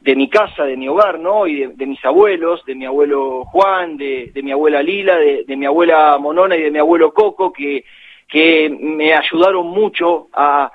de 0.00 0.16
mi 0.16 0.28
casa, 0.28 0.64
de 0.64 0.76
mi 0.76 0.88
hogar, 0.88 1.18
¿no? 1.18 1.46
Y 1.46 1.66
de, 1.66 1.86
mis 1.86 2.04
abuelos, 2.04 2.64
de 2.64 2.74
mi 2.74 2.86
abuelo 2.86 3.44
Juan, 3.46 3.96
de, 3.96 4.30
de 4.32 4.42
mi 4.42 4.52
abuela 4.52 4.82
Lila, 4.82 5.16
de, 5.16 5.44
de 5.44 5.56
mi 5.56 5.66
abuela 5.66 6.16
Monona 6.18 6.56
y 6.56 6.62
de 6.62 6.70
mi 6.70 6.78
abuelo 6.78 7.12
Coco, 7.12 7.52
que 7.52 7.84
que 8.28 8.68
me 8.68 9.14
ayudaron 9.14 9.66
mucho 9.66 10.28
a, 10.32 10.70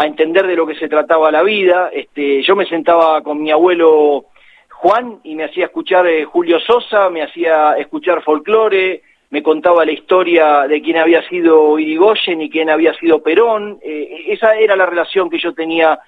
entender 0.00 0.46
de 0.46 0.54
lo 0.54 0.64
que 0.64 0.76
se 0.76 0.88
trataba 0.88 1.32
la 1.32 1.42
vida. 1.42 1.90
Este, 1.92 2.40
yo 2.42 2.54
me 2.54 2.66
sentaba 2.66 3.20
con 3.22 3.42
mi 3.42 3.50
abuelo 3.50 4.26
Juan 4.68 5.18
y 5.24 5.34
me 5.34 5.42
hacía 5.42 5.64
escuchar 5.64 6.06
eh, 6.06 6.24
Julio 6.24 6.60
Sosa, 6.60 7.10
me 7.10 7.20
hacía 7.20 7.72
escuchar 7.72 8.22
folclore, 8.22 9.02
me 9.30 9.42
contaba 9.42 9.84
la 9.84 9.90
historia 9.90 10.68
de 10.68 10.80
quién 10.82 10.98
había 10.98 11.28
sido 11.28 11.76
Irigoyen 11.80 12.40
y 12.42 12.48
quién 12.48 12.70
había 12.70 12.94
sido 12.94 13.24
Perón. 13.24 13.80
Eh, 13.82 14.26
esa 14.28 14.54
era 14.54 14.76
la 14.76 14.86
relación 14.86 15.28
que 15.28 15.40
yo 15.40 15.52
tenía 15.52 15.98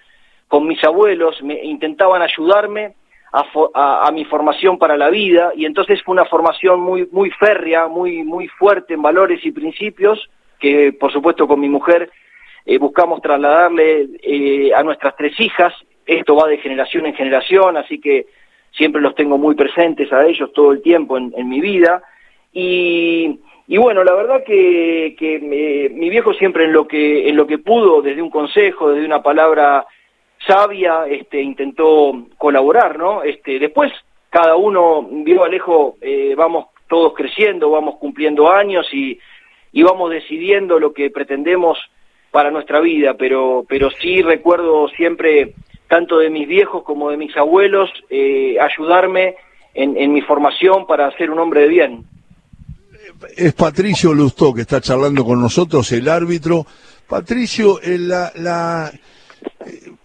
con 0.51 0.67
mis 0.67 0.83
abuelos, 0.83 1.41
me 1.45 1.63
intentaban 1.63 2.23
ayudarme 2.23 2.95
a, 3.33 4.09
a, 4.09 4.11
mi 4.11 4.25
formación 4.25 4.79
para 4.79 4.97
la 4.97 5.09
vida 5.09 5.53
y 5.55 5.65
entonces 5.65 6.03
fue 6.03 6.13
una 6.13 6.25
formación 6.25 6.81
muy 6.81 7.09
muy 7.13 7.31
férrea, 7.31 7.87
muy 7.87 8.25
muy 8.25 8.49
fuerte 8.49 8.95
en 8.95 9.03
valores 9.03 9.47
y 9.47 9.53
principios 9.53 10.29
que 10.59 10.93
por 10.93 11.13
supuesto 11.13 11.47
con 11.47 11.61
mi 11.61 11.69
mujer 11.69 12.11
eh, 12.67 12.79
buscamos 12.79 13.23
trasladarle 13.23 14.09
eh, 14.25 14.75
a 14.75 14.83
nuestras 14.83 15.15
tres 15.15 15.39
hijas. 15.39 15.73
Esto 16.05 16.35
va 16.35 16.49
de 16.49 16.59
generación 16.59 17.07
en 17.07 17.15
generación, 17.15 17.77
así 17.77 18.01
que 18.01 18.27
siempre 18.73 19.01
los 19.01 19.15
tengo 19.15 19.39
muy 19.39 19.55
presentes 19.55 20.13
a 20.13 20.27
ellos 20.27 20.53
todo 20.53 20.73
el 20.73 20.83
tiempo 20.83 21.17
en, 21.17 21.49
mi 21.49 21.61
vida. 21.61 22.03
Y, 22.53 23.39
y, 23.69 23.79
bueno, 23.79 24.03
la 24.03 24.15
verdad 24.15 24.43
que, 24.45 25.15
que 25.17 25.39
mi 25.93 26.11
viejo 26.11 26.35
siempre 26.35 26.65
en 26.65 26.73
lo 26.73 26.89
que, 26.89 27.29
en 27.29 27.37
lo 27.37 27.47
que 27.47 27.59
pudo, 27.59 28.03
desde 28.03 28.21
un 28.21 28.31
consejo, 28.31 28.91
desde 28.91 29.07
una 29.07 29.23
palabra 29.23 29.87
sabia, 30.47 31.07
este, 31.07 31.41
intentó 31.41 32.27
colaborar, 32.39 32.99
¿no? 32.99 33.23
Este, 33.23 33.59
después 33.59 33.93
cada 34.31 34.57
uno, 34.57 35.07
vio 35.11 35.45
Alejo, 35.45 35.97
eh, 36.01 36.35
vamos 36.37 36.67
todos 36.89 37.15
creciendo, 37.15 37.71
vamos 37.71 37.97
cumpliendo 37.97 38.51
años 38.51 38.87
y, 38.93 39.19
y 39.73 39.83
vamos 39.83 40.11
decidiendo 40.11 40.79
lo 40.79 40.93
que 40.93 41.11
pretendemos 41.11 41.79
para 42.31 42.51
nuestra 42.51 42.81
vida, 42.81 43.15
pero, 43.19 43.65
pero 43.69 43.91
sí 44.01 44.23
recuerdo 44.23 44.89
siempre, 44.91 45.55
tanto 45.89 46.19
de 46.19 46.31
mis 46.31 46.47
viejos 46.47 46.85
como 46.85 47.11
de 47.11 47.17
mis 47.17 47.37
abuelos, 47.37 47.91
eh, 48.09 48.57
ayudarme 48.61 49.35
en, 49.75 50.13
mi 50.13 50.21
formación 50.23 50.87
para 50.87 51.11
ser 51.17 51.31
un 51.31 51.39
hombre 51.39 51.63
de 51.63 51.69
bien. 51.69 52.05
Es 53.37 53.53
Patricio 53.53 54.15
Lustó 54.15 54.53
que 54.53 54.63
está 54.63 54.81
charlando 54.81 55.25
con 55.25 55.41
nosotros, 55.41 55.91
el 55.93 56.09
árbitro. 56.09 56.67
Patricio, 57.09 57.81
eh, 57.83 57.99
la, 57.99 58.33
la, 58.37 58.93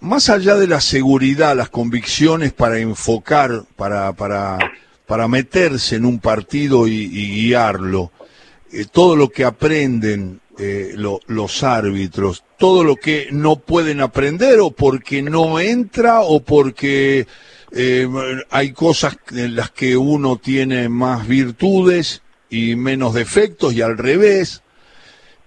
más 0.06 0.30
allá 0.30 0.56
de 0.56 0.68
la 0.68 0.82
seguridad, 0.82 1.56
las 1.56 1.70
convicciones 1.70 2.54
para 2.54 2.80
enfocar, 2.80 3.64
para, 3.76 4.14
para, 4.14 4.58
para 5.06 5.28
meterse 5.28 5.96
en 5.96 6.06
un 6.06 6.20
partido 6.20 6.88
y 6.88 7.10
guiarlo, 7.10 8.12
eh, 8.72 8.86
todo 8.92 9.16
lo 9.16 9.30
que 9.30 9.46
aprenden 9.46 10.42
eh, 10.58 10.96
los 10.96 11.64
árbitros, 11.64 12.44
todo 12.58 12.84
lo 12.84 12.98
que 12.98 13.30
no 13.32 13.58
pueden 13.58 14.02
aprender 14.02 14.60
o 14.60 14.72
porque 14.72 15.22
no 15.22 15.60
entra 15.60 16.22
o 16.22 16.42
porque 16.42 17.26
eh, 17.72 18.08
hay 18.50 18.74
cosas 18.74 19.18
en 19.32 19.56
las 19.56 19.72
que 19.72 19.96
uno 19.96 20.38
tiene 20.38 20.90
más 20.90 21.26
virtudes 21.28 22.22
y 22.50 22.76
menos 22.76 23.14
defectos 23.14 23.74
y 23.74 23.82
al 23.82 23.98
revés. 23.98 24.62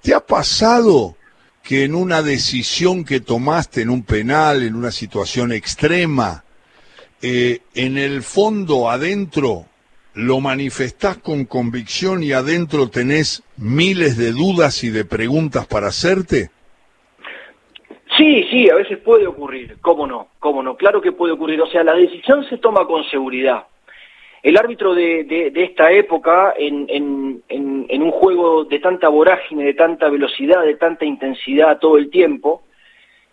¿Te 0.01 0.15
ha 0.15 0.21
pasado 0.21 1.18
que 1.69 1.85
en 1.85 1.95
una 1.95 2.23
decisión 2.23 3.05
que 3.05 3.21
tomaste 3.21 3.83
en 3.83 3.91
un 3.91 4.03
penal, 4.03 4.63
en 4.63 4.75
una 4.75 4.91
situación 4.91 5.53
extrema, 5.53 6.43
en 7.21 7.99
el 7.99 8.23
fondo, 8.23 8.89
adentro, 8.89 9.67
lo 10.15 10.41
manifestás 10.41 11.19
con 11.19 11.45
convicción 11.45 12.23
y 12.23 12.33
adentro 12.33 12.89
tenés 12.89 13.43
miles 13.59 14.17
de 14.17 14.33
dudas 14.33 14.83
y 14.83 14.89
de 14.89 15.05
preguntas 15.05 15.67
para 15.67 15.89
hacerte? 15.89 16.49
Sí, 18.17 18.47
sí, 18.51 18.71
a 18.71 18.77
veces 18.77 18.97
puede 19.01 19.27
ocurrir, 19.27 19.77
cómo 19.83 20.07
no, 20.07 20.29
cómo 20.39 20.63
no, 20.63 20.75
claro 20.75 21.03
que 21.03 21.13
puede 21.13 21.35
ocurrir, 21.35 21.61
o 21.61 21.67
sea, 21.67 21.85
la 21.85 21.93
decisión 21.93 22.49
se 22.49 22.57
toma 22.57 22.87
con 22.87 23.05
seguridad. 23.11 23.65
El 24.43 24.57
árbitro 24.57 24.95
de, 24.95 25.53
esta 25.55 25.91
época, 25.91 26.55
en, 26.57 26.87
en, 27.49 28.03
un 28.03 28.11
juego 28.13 28.65
de 28.65 28.79
tanta 28.79 29.09
vorágine, 29.09 29.65
de 29.65 29.75
tanta 29.75 30.09
velocidad, 30.09 30.65
de 30.65 30.77
tanta 30.77 31.05
intensidad 31.05 31.79
todo 31.79 31.99
el 31.99 32.09
tiempo, 32.11 32.63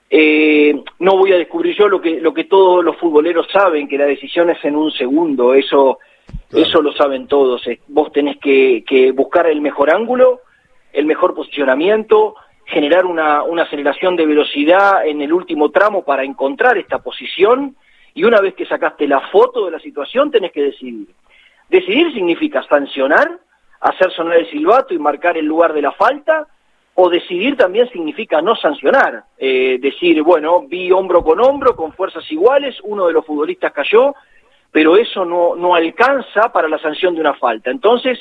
eh, 0.09 0.81
no 0.99 1.17
voy 1.17 1.33
a 1.33 1.37
descubrir 1.37 1.75
yo 1.75 1.87
lo 1.87 2.01
que, 2.01 2.19
lo 2.19 2.33
que 2.33 2.45
todos 2.45 2.83
los 2.83 2.97
futboleros 2.97 3.47
saben, 3.51 3.87
que 3.87 3.97
la 3.97 4.05
decisión 4.05 4.49
es 4.49 4.63
en 4.65 4.75
un 4.75 4.91
segundo, 4.91 5.53
eso 5.53 5.99
eso 6.51 6.81
lo 6.81 6.93
saben 6.93 7.27
todos. 7.27 7.63
Vos 7.87 8.11
tenés 8.11 8.37
que, 8.37 9.11
buscar 9.13 9.47
el 9.47 9.61
mejor 9.61 9.93
ángulo, 9.93 10.41
el 10.93 11.05
mejor 11.05 11.35
posicionamiento, 11.35 12.35
generar 12.65 13.05
una, 13.05 13.43
aceleración 13.61 14.15
de 14.15 14.25
velocidad 14.25 15.05
en 15.05 15.21
el 15.21 15.33
último 15.33 15.71
tramo 15.71 16.03
para 16.03 16.23
encontrar 16.23 16.77
esta 16.77 16.99
posición 16.99 17.75
y 18.15 18.23
una 18.23 18.41
vez 18.41 18.55
que 18.55 18.65
sacaste 18.65 19.07
la 19.07 19.19
foto 19.29 19.65
de 19.65 19.71
la 19.71 19.79
situación 19.79 20.31
tenés 20.31 20.51
que 20.51 20.63
decidir. 20.63 21.09
Decidir 21.69 22.13
significa 22.13 22.63
sancionar, 22.63 23.39
hacer 23.81 24.11
sonar 24.13 24.37
el 24.37 24.49
silbato 24.49 24.93
y 24.93 24.99
marcar 24.99 25.37
el 25.37 25.45
lugar 25.45 25.73
de 25.73 25.81
la 25.81 25.91
falta, 25.91 26.47
o 26.95 27.09
decidir 27.09 27.57
también 27.57 27.89
significa 27.89 28.41
no 28.41 28.55
sancionar, 28.55 29.25
eh, 29.37 29.77
decir, 29.81 30.23
bueno, 30.23 30.61
vi 30.65 30.91
hombro 30.93 31.21
con 31.23 31.41
hombro, 31.41 31.75
con 31.75 31.91
fuerzas 31.91 32.23
iguales, 32.31 32.77
uno 32.83 33.05
de 33.07 33.13
los 33.13 33.25
futbolistas 33.25 33.73
cayó, 33.73 34.15
pero 34.71 34.95
eso 34.95 35.25
no, 35.25 35.57
no 35.57 35.75
alcanza 35.75 36.53
para 36.53 36.69
la 36.69 36.79
sanción 36.79 37.15
de 37.15 37.19
una 37.19 37.33
falta. 37.33 37.69
Entonces, 37.69 38.17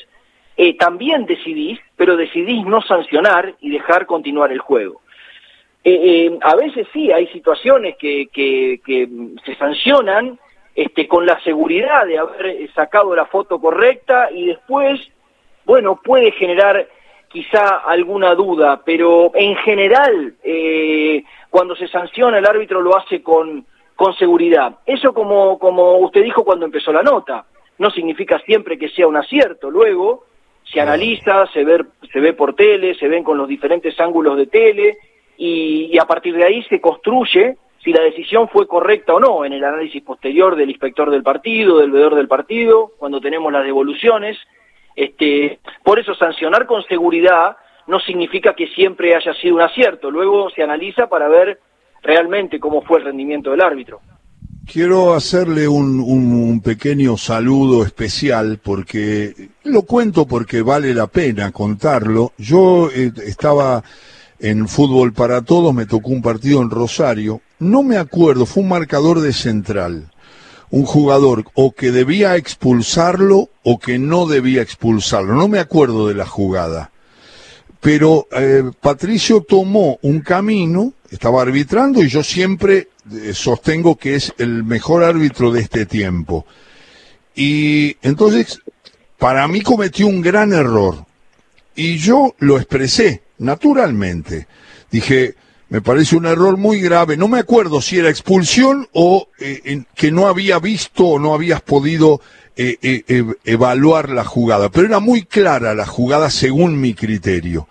eh, 0.57 0.75
también 0.75 1.25
decidís, 1.25 1.79
pero 1.95 2.17
decidís 2.17 2.65
no 2.65 2.81
sancionar 2.81 3.55
y 3.61 3.69
dejar 3.69 4.05
continuar 4.05 4.51
el 4.51 4.59
juego. 4.59 5.01
Eh, 5.87 6.25
eh, 6.25 6.39
a 6.41 6.55
veces 6.55 6.87
sí, 6.91 7.11
hay 7.11 7.27
situaciones 7.27 7.95
que, 7.97 8.27
que, 8.33 9.07
se 9.45 9.55
sancionan 9.55 10.39
este, 10.73 11.07
con 11.07 11.27
la 11.27 11.39
seguridad 11.43 12.07
de 12.07 12.17
haber 12.17 12.73
sacado 12.73 13.15
la 13.15 13.27
foto 13.27 13.61
correcta 13.61 14.31
y 14.31 14.47
después, 14.47 14.99
bueno, 15.63 16.01
puede 16.03 16.31
generar 16.31 16.87
quizá 17.27 17.83
alguna 17.85 18.33
duda, 18.33 18.81
pero 18.83 19.31
en 19.35 19.55
general, 19.57 20.33
cuando 21.51 21.75
se 21.75 21.87
sanciona 21.87 22.39
el 22.39 22.47
árbitro 22.47 22.81
lo 22.81 22.97
hace 22.97 23.21
con, 23.21 23.63
con 23.95 24.15
seguridad. 24.15 24.79
Eso 24.87 25.13
como, 25.13 25.59
como 25.59 25.97
usted 25.97 26.23
dijo 26.23 26.43
cuando 26.43 26.65
empezó 26.65 26.91
la 26.91 27.03
nota, 27.03 27.45
no 27.77 27.91
significa 27.91 28.39
siempre 28.39 28.79
que 28.79 28.89
sea 28.89 29.05
un 29.05 29.17
acierto. 29.17 29.69
Luego 29.69 30.25
se 30.63 30.81
analiza, 30.81 31.45
se 31.53 31.63
ve, 31.63 31.85
se 32.11 32.19
ve 32.19 32.33
por 32.33 32.55
tele, 32.55 32.95
se 32.95 33.07
ven 33.07 33.23
con 33.23 33.37
los 33.37 33.47
diferentes 33.47 33.99
ángulos 33.99 34.35
de 34.37 34.47
tele 34.47 34.97
y, 35.37 35.97
a 35.97 36.05
partir 36.05 36.35
de 36.35 36.45
ahí 36.45 36.63
se 36.63 36.79
construye, 36.79 37.57
si 37.83 37.91
la 37.91 38.01
decisión 38.01 38.49
fue 38.49 38.67
correcta 38.67 39.13
o 39.13 39.19
no 39.19 39.45
en 39.45 39.53
el 39.53 39.63
análisis 39.63 40.01
posterior 40.01 40.55
del 40.55 40.69
inspector 40.69 41.11
del 41.11 41.23
partido, 41.23 41.79
del 41.79 41.91
veedor 41.91 42.15
del 42.15 42.27
partido, 42.27 42.91
cuando 42.97 43.21
tenemos 43.21 43.51
las 43.51 43.63
devoluciones. 43.63 44.37
Este, 44.95 45.59
por 45.83 45.99
eso 45.99 46.15
sancionar 46.15 46.65
con 46.65 46.83
seguridad 46.83 47.57
no 47.87 47.99
significa 47.99 48.53
que 48.53 48.67
siempre 48.67 49.15
haya 49.15 49.33
sido 49.35 49.55
un 49.55 49.61
acierto. 49.61 50.09
Luego 50.09 50.49
se 50.49 50.63
analiza 50.63 51.07
para 51.07 51.27
ver 51.27 51.59
realmente 52.01 52.59
cómo 52.59 52.81
fue 52.81 52.99
el 52.99 53.05
rendimiento 53.05 53.51
del 53.51 53.61
árbitro. 53.61 53.99
Quiero 54.71 55.13
hacerle 55.13 55.67
un, 55.67 55.99
un, 55.99 56.59
pequeño 56.59 57.17
saludo 57.17 57.83
especial 57.83 58.59
porque 58.63 59.31
lo 59.63 59.83
cuento 59.83 60.25
porque 60.25 60.63
vale 60.63 60.91
la 60.95 61.05
pena 61.05 61.51
contarlo. 61.51 62.31
Yo 62.39 62.89
eh, 62.89 63.11
estaba 63.27 63.83
en 64.39 64.67
Fútbol 64.67 65.13
para 65.13 65.41
Todos, 65.41 65.73
me 65.73 65.85
tocó 65.85 66.09
un 66.09 66.21
partido 66.21 66.61
en 66.61 66.69
Rosario. 66.69 67.41
No 67.59 67.83
me 67.83 67.97
acuerdo, 67.97 68.45
fue 68.45 68.63
un 68.63 68.69
marcador 68.69 69.21
de 69.21 69.33
central. 69.33 70.11
Un 70.69 70.85
jugador 70.85 71.45
o 71.53 71.73
que 71.73 71.91
debía 71.91 72.35
expulsarlo 72.35 73.49
o 73.63 73.79
que 73.79 73.97
no 73.99 74.25
debía 74.25 74.61
expulsarlo. 74.61 75.35
No 75.35 75.47
me 75.47 75.59
acuerdo 75.59 76.07
de 76.07 76.15
la 76.15 76.25
jugada. 76.25 76.91
Pero 77.79 78.27
eh, 78.31 78.63
Patricio 78.81 79.41
tomó 79.41 79.99
un 80.01 80.21
camino, 80.21 80.93
estaba 81.11 81.43
arbitrando 81.43 82.03
y 82.03 82.09
yo 82.09 82.23
siempre 82.23 82.89
eh, 83.11 83.33
sostengo 83.33 83.95
que 83.95 84.15
es 84.15 84.33
el 84.39 84.63
mejor 84.63 85.03
árbitro 85.03 85.51
de 85.51 85.61
este 85.61 85.85
tiempo. 85.85 86.45
Y 87.35 87.97
entonces, 88.01 88.59
para 89.17 89.47
mí 89.47 89.61
cometió 89.61 90.07
un 90.07 90.21
gran 90.21 90.51
error. 90.51 91.05
Y 91.75 91.97
yo 91.97 92.33
lo 92.39 92.57
expresé 92.57 93.21
naturalmente. 93.37 94.47
Dije, 94.91 95.35
me 95.69 95.81
parece 95.81 96.15
un 96.15 96.25
error 96.25 96.57
muy 96.57 96.79
grave. 96.79 97.17
No 97.17 97.27
me 97.27 97.39
acuerdo 97.39 97.81
si 97.81 97.97
era 97.97 98.09
expulsión 98.09 98.87
o 98.93 99.29
eh, 99.39 99.83
que 99.95 100.11
no 100.11 100.27
había 100.27 100.59
visto 100.59 101.05
o 101.05 101.19
no 101.19 101.33
habías 101.33 101.61
podido 101.61 102.21
eh, 102.55 102.77
eh, 102.81 103.25
evaluar 103.43 104.09
la 104.09 104.23
jugada, 104.23 104.69
pero 104.69 104.87
era 104.87 104.99
muy 104.99 105.23
clara 105.23 105.73
la 105.73 105.85
jugada 105.85 106.29
según 106.29 106.79
mi 106.79 106.93
criterio. 106.93 107.67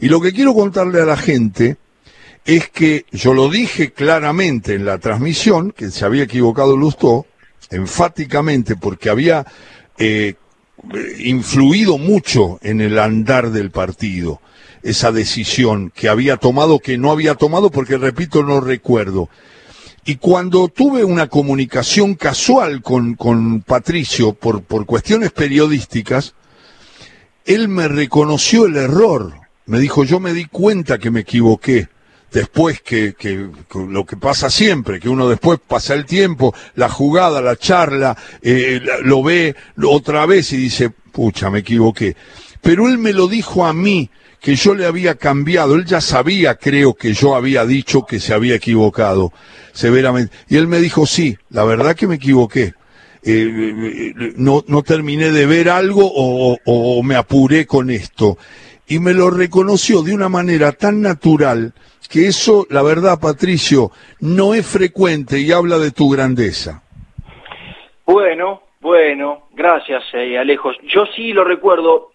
Y 0.00 0.08
lo 0.08 0.20
que 0.20 0.32
quiero 0.32 0.54
contarle 0.54 1.00
a 1.00 1.04
la 1.04 1.16
gente 1.16 1.76
es 2.44 2.68
que 2.70 3.06
yo 3.12 3.34
lo 3.34 3.48
dije 3.48 3.92
claramente 3.92 4.74
en 4.74 4.84
la 4.84 4.98
transmisión, 4.98 5.72
que 5.72 5.90
se 5.90 6.04
había 6.04 6.24
equivocado 6.24 6.76
Lustó, 6.76 7.26
enfáticamente 7.70 8.76
porque 8.76 9.10
había 9.10 9.46
influido 11.18 11.98
mucho 11.98 12.58
en 12.62 12.80
el 12.80 12.98
andar 12.98 13.50
del 13.50 13.70
partido 13.70 14.40
esa 14.82 15.12
decisión 15.12 15.92
que 15.94 16.08
había 16.08 16.36
tomado, 16.36 16.78
que 16.78 16.98
no 16.98 17.10
había 17.10 17.34
tomado, 17.34 17.70
porque 17.70 17.98
repito, 17.98 18.42
no 18.42 18.60
recuerdo. 18.60 19.28
Y 20.04 20.16
cuando 20.16 20.68
tuve 20.68 21.04
una 21.04 21.28
comunicación 21.28 22.14
casual 22.16 22.82
con, 22.82 23.14
con 23.14 23.62
Patricio 23.62 24.32
por, 24.32 24.62
por 24.62 24.84
cuestiones 24.84 25.30
periodísticas, 25.30 26.34
él 27.44 27.68
me 27.68 27.86
reconoció 27.86 28.66
el 28.66 28.76
error. 28.76 29.32
Me 29.66 29.78
dijo, 29.78 30.02
yo 30.02 30.18
me 30.18 30.32
di 30.32 30.46
cuenta 30.46 30.98
que 30.98 31.10
me 31.10 31.20
equivoqué. 31.20 31.88
Después 32.32 32.80
que, 32.80 33.14
que, 33.14 33.46
lo 33.74 34.06
que 34.06 34.16
pasa 34.16 34.48
siempre, 34.48 34.98
que 34.98 35.08
uno 35.08 35.28
después 35.28 35.60
pasa 35.64 35.94
el 35.94 36.06
tiempo, 36.06 36.54
la 36.74 36.88
jugada, 36.88 37.42
la 37.42 37.56
charla, 37.56 38.16
eh, 38.40 38.80
lo 39.02 39.22
ve 39.22 39.54
otra 39.84 40.24
vez 40.24 40.52
y 40.52 40.56
dice, 40.56 40.90
pucha, 40.90 41.50
me 41.50 41.58
equivoqué. 41.58 42.16
Pero 42.62 42.88
él 42.88 42.96
me 42.96 43.12
lo 43.12 43.28
dijo 43.28 43.66
a 43.66 43.74
mí, 43.74 44.08
que 44.42 44.56
yo 44.56 44.74
le 44.74 44.86
había 44.86 45.14
cambiado. 45.14 45.76
Él 45.76 45.84
ya 45.84 46.00
sabía, 46.00 46.56
creo 46.56 46.94
que 46.94 47.14
yo 47.14 47.34
había 47.34 47.64
dicho 47.64 48.04
que 48.04 48.18
se 48.18 48.34
había 48.34 48.56
equivocado 48.56 49.32
severamente. 49.72 50.34
Y 50.48 50.56
él 50.56 50.66
me 50.66 50.80
dijo, 50.80 51.06
sí, 51.06 51.36
la 51.50 51.64
verdad 51.64 51.94
que 51.94 52.08
me 52.08 52.16
equivoqué. 52.16 52.74
Eh, 53.24 54.12
no, 54.36 54.64
no 54.66 54.82
terminé 54.82 55.30
de 55.30 55.46
ver 55.46 55.68
algo 55.68 56.02
o, 56.04 56.58
o 56.64 57.02
me 57.04 57.14
apuré 57.14 57.66
con 57.66 57.88
esto. 57.88 58.36
Y 58.88 58.98
me 58.98 59.14
lo 59.14 59.30
reconoció 59.30 60.02
de 60.02 60.12
una 60.12 60.28
manera 60.28 60.72
tan 60.72 61.00
natural 61.00 61.72
que 62.10 62.26
eso, 62.26 62.66
la 62.68 62.82
verdad, 62.82 63.20
Patricio, 63.20 63.90
no 64.20 64.52
es 64.52 64.66
frecuente 64.66 65.38
y 65.38 65.50
habla 65.52 65.78
de 65.78 65.92
tu 65.92 66.10
grandeza. 66.10 66.82
Bueno, 68.04 68.60
bueno, 68.80 69.44
gracias, 69.52 70.02
eh, 70.12 70.36
Alejo. 70.36 70.72
Yo 70.82 71.06
sí 71.14 71.32
lo 71.32 71.44
recuerdo. 71.44 72.11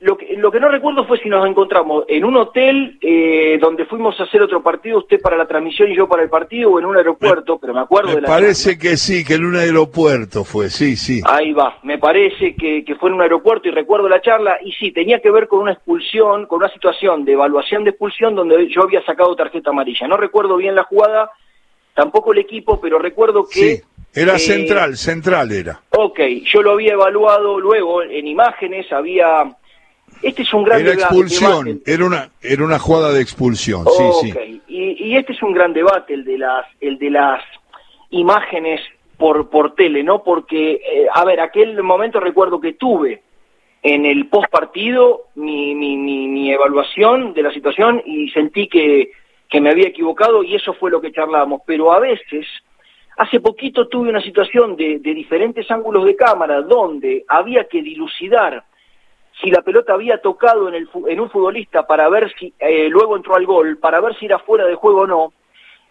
Lo 0.00 0.16
que, 0.16 0.34
lo 0.38 0.50
que 0.50 0.58
no 0.58 0.70
recuerdo 0.70 1.06
fue 1.06 1.18
si 1.18 1.28
nos 1.28 1.46
encontramos 1.46 2.06
en 2.08 2.24
un 2.24 2.34
hotel 2.34 2.96
eh, 3.02 3.58
donde 3.60 3.84
fuimos 3.84 4.18
a 4.18 4.22
hacer 4.22 4.40
otro 4.40 4.62
partido, 4.62 4.96
usted 4.96 5.20
para 5.20 5.36
la 5.36 5.46
transmisión 5.46 5.92
y 5.92 5.94
yo 5.94 6.08
para 6.08 6.22
el 6.22 6.30
partido, 6.30 6.70
o 6.70 6.78
en 6.78 6.86
un 6.86 6.96
aeropuerto, 6.96 7.58
pero 7.58 7.74
me 7.74 7.80
acuerdo 7.80 8.14
de 8.14 8.22
la 8.22 8.28
parece 8.28 8.78
que 8.78 8.96
sí, 8.96 9.22
que 9.22 9.34
en 9.34 9.44
un 9.44 9.56
aeropuerto 9.56 10.42
fue, 10.42 10.70
sí, 10.70 10.96
sí. 10.96 11.20
Ahí 11.26 11.52
va, 11.52 11.78
me 11.82 11.98
parece 11.98 12.54
que, 12.54 12.82
que 12.82 12.94
fue 12.94 13.10
en 13.10 13.16
un 13.16 13.20
aeropuerto 13.20 13.68
y 13.68 13.72
recuerdo 13.72 14.08
la 14.08 14.22
charla, 14.22 14.56
y 14.64 14.72
sí, 14.72 14.90
tenía 14.90 15.20
que 15.20 15.30
ver 15.30 15.48
con 15.48 15.58
una 15.58 15.72
expulsión, 15.72 16.46
con 16.46 16.60
una 16.60 16.72
situación 16.72 17.26
de 17.26 17.32
evaluación 17.32 17.84
de 17.84 17.90
expulsión 17.90 18.34
donde 18.34 18.70
yo 18.70 18.84
había 18.84 19.04
sacado 19.04 19.36
tarjeta 19.36 19.68
amarilla. 19.68 20.08
No 20.08 20.16
recuerdo 20.16 20.56
bien 20.56 20.74
la 20.76 20.84
jugada, 20.84 21.30
tampoco 21.92 22.32
el 22.32 22.38
equipo, 22.38 22.80
pero 22.80 22.98
recuerdo 22.98 23.44
que... 23.44 23.60
Sí. 23.60 23.82
Era 24.12 24.36
eh, 24.36 24.38
central, 24.40 24.96
central 24.96 25.52
era. 25.52 25.82
Ok, 25.90 26.18
yo 26.44 26.62
lo 26.62 26.72
había 26.72 26.94
evaluado 26.94 27.60
luego 27.60 28.02
en 28.02 28.26
imágenes, 28.26 28.90
había 28.92 29.44
este 30.22 30.42
es 30.42 30.52
un 30.52 30.64
gran 30.64 30.80
era 30.80 30.92
expulsión, 30.92 31.80
era 31.86 32.04
una 32.04 32.30
era 32.42 32.64
una 32.64 32.78
jugada 32.78 33.12
de 33.12 33.20
expulsión, 33.20 33.84
sí, 33.86 34.32
sí. 34.32 34.62
Y, 34.68 35.08
y, 35.08 35.16
este 35.16 35.32
es 35.32 35.42
un 35.42 35.52
gran 35.52 35.72
debate 35.72 36.14
el 36.14 36.24
de 36.24 36.38
las 36.38 36.66
el 36.80 36.98
de 36.98 37.10
las 37.10 37.42
imágenes 38.10 38.80
por 39.16 39.50
por 39.50 39.74
tele, 39.74 40.02
¿no? 40.02 40.22
Porque 40.22 40.74
eh, 40.74 41.06
a 41.12 41.24
ver, 41.24 41.40
aquel 41.40 41.82
momento 41.82 42.20
recuerdo 42.20 42.60
que 42.60 42.74
tuve 42.74 43.22
en 43.82 44.04
el 44.04 44.26
post 44.28 44.50
partido 44.50 45.28
mi, 45.36 45.74
mi, 45.74 45.96
mi, 45.96 46.28
mi, 46.28 46.52
evaluación 46.52 47.32
de 47.32 47.42
la 47.42 47.52
situación 47.52 48.02
y 48.04 48.28
sentí 48.30 48.68
que, 48.68 49.10
que 49.48 49.60
me 49.60 49.70
había 49.70 49.88
equivocado 49.88 50.42
y 50.44 50.54
eso 50.54 50.74
fue 50.74 50.90
lo 50.90 51.00
que 51.00 51.12
charlamos, 51.12 51.62
pero 51.66 51.92
a 51.92 51.98
veces 51.98 52.46
Hace 53.20 53.38
poquito 53.38 53.86
tuve 53.86 54.08
una 54.08 54.22
situación 54.22 54.76
de, 54.76 54.98
de 54.98 55.12
diferentes 55.12 55.70
ángulos 55.70 56.06
de 56.06 56.16
cámara 56.16 56.62
donde 56.62 57.22
había 57.28 57.64
que 57.64 57.82
dilucidar 57.82 58.64
si 59.40 59.50
la 59.50 59.62
pelota 59.62 59.94
había 59.94 60.18
tocado 60.18 60.68
en, 60.68 60.74
el, 60.74 60.88
en 61.08 61.20
un 61.20 61.30
futbolista 61.30 61.86
para 61.86 62.08
ver 62.08 62.32
si 62.38 62.52
eh, 62.58 62.88
luego 62.88 63.16
entró 63.16 63.36
al 63.36 63.46
gol, 63.46 63.78
para 63.78 64.00
ver 64.00 64.16
si 64.18 64.26
era 64.26 64.38
fuera 64.38 64.66
de 64.66 64.74
juego 64.74 65.02
o 65.02 65.06
no, 65.06 65.32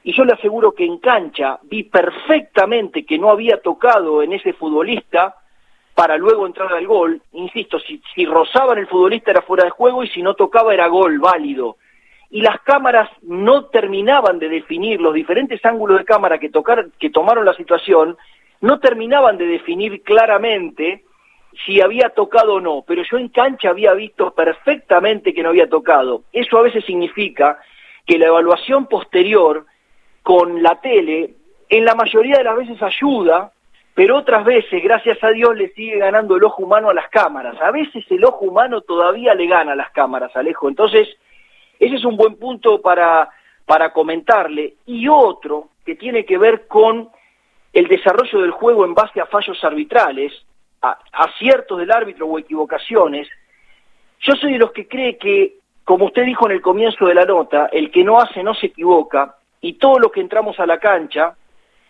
y 0.03 0.13
yo 0.13 0.23
le 0.23 0.33
aseguro 0.33 0.71
que 0.71 0.85
en 0.85 0.99
cancha 0.99 1.59
vi 1.63 1.83
perfectamente 1.83 3.05
que 3.05 3.17
no 3.17 3.29
había 3.29 3.61
tocado 3.61 4.23
en 4.23 4.33
ese 4.33 4.53
futbolista 4.53 5.35
para 5.93 6.17
luego 6.17 6.47
entrar 6.47 6.71
al 6.71 6.87
gol. 6.87 7.21
Insisto, 7.33 7.79
si, 7.79 8.01
si 8.15 8.25
rozaba 8.25 8.73
en 8.73 8.79
el 8.79 8.87
futbolista 8.87 9.31
era 9.31 9.41
fuera 9.41 9.65
de 9.65 9.71
juego 9.71 10.03
y 10.03 10.07
si 10.07 10.21
no 10.21 10.33
tocaba 10.35 10.73
era 10.73 10.87
gol, 10.87 11.19
válido. 11.19 11.77
Y 12.29 12.41
las 12.41 12.61
cámaras 12.61 13.09
no 13.23 13.65
terminaban 13.65 14.39
de 14.39 14.47
definir, 14.47 15.01
los 15.01 15.13
diferentes 15.13 15.63
ángulos 15.65 15.97
de 15.97 16.05
cámara 16.05 16.37
que, 16.37 16.49
que 16.97 17.09
tomaron 17.09 17.43
la 17.43 17.53
situación, 17.53 18.17
no 18.61 18.79
terminaban 18.79 19.37
de 19.37 19.47
definir 19.47 20.01
claramente 20.03 21.03
si 21.65 21.81
había 21.81 22.09
tocado 22.09 22.55
o 22.55 22.61
no, 22.61 22.83
pero 22.87 23.03
yo 23.03 23.17
en 23.17 23.29
cancha 23.29 23.69
había 23.69 23.93
visto 23.93 24.31
perfectamente 24.33 25.33
que 25.33 25.43
no 25.43 25.49
había 25.49 25.69
tocado. 25.69 26.23
Eso 26.31 26.57
a 26.57 26.61
veces 26.61 26.85
significa 26.85 27.59
que 28.05 28.17
la 28.17 28.27
evaluación 28.27 28.87
posterior 28.87 29.65
con 30.23 30.63
la 30.63 30.79
tele, 30.79 31.35
en 31.69 31.85
la 31.85 31.95
mayoría 31.95 32.37
de 32.37 32.43
las 32.43 32.57
veces 32.57 32.81
ayuda, 32.81 33.51
pero 33.93 34.17
otras 34.17 34.45
veces, 34.45 34.81
gracias 34.81 35.21
a 35.23 35.29
Dios, 35.29 35.55
le 35.57 35.69
sigue 35.73 35.97
ganando 35.97 36.37
el 36.37 36.43
ojo 36.43 36.63
humano 36.63 36.89
a 36.89 36.93
las 36.93 37.09
cámaras. 37.09 37.59
A 37.61 37.71
veces 37.71 38.05
el 38.09 38.23
ojo 38.23 38.45
humano 38.45 38.81
todavía 38.81 39.35
le 39.35 39.47
gana 39.47 39.73
a 39.73 39.75
las 39.75 39.91
cámaras, 39.91 40.35
Alejo. 40.35 40.69
Entonces, 40.69 41.07
ese 41.79 41.95
es 41.95 42.05
un 42.05 42.15
buen 42.15 42.35
punto 42.35 42.81
para, 42.81 43.29
para 43.65 43.91
comentarle. 43.91 44.75
Y 44.85 45.07
otro 45.09 45.69
que 45.85 45.95
tiene 45.95 46.23
que 46.23 46.37
ver 46.37 46.67
con 46.67 47.09
el 47.73 47.87
desarrollo 47.87 48.41
del 48.41 48.51
juego 48.51 48.85
en 48.85 48.93
base 48.93 49.19
a 49.19 49.25
fallos 49.25 49.61
arbitrales, 49.63 50.31
aciertos 50.81 51.79
del 51.79 51.91
árbitro 51.91 52.27
o 52.27 52.39
equivocaciones, 52.39 53.27
yo 54.21 54.35
soy 54.35 54.53
de 54.53 54.59
los 54.59 54.71
que 54.71 54.87
cree 54.87 55.17
que, 55.17 55.55
como 55.83 56.05
usted 56.05 56.25
dijo 56.25 56.45
en 56.45 56.53
el 56.53 56.61
comienzo 56.61 57.05
de 57.05 57.15
la 57.15 57.25
nota, 57.25 57.69
el 57.71 57.91
que 57.91 58.03
no 58.03 58.19
hace 58.19 58.43
no 58.43 58.53
se 58.53 58.67
equivoca, 58.67 59.35
y 59.61 59.73
todos 59.73 59.99
los 59.99 60.11
que 60.11 60.21
entramos 60.21 60.59
a 60.59 60.65
la 60.65 60.77
cancha, 60.77 61.35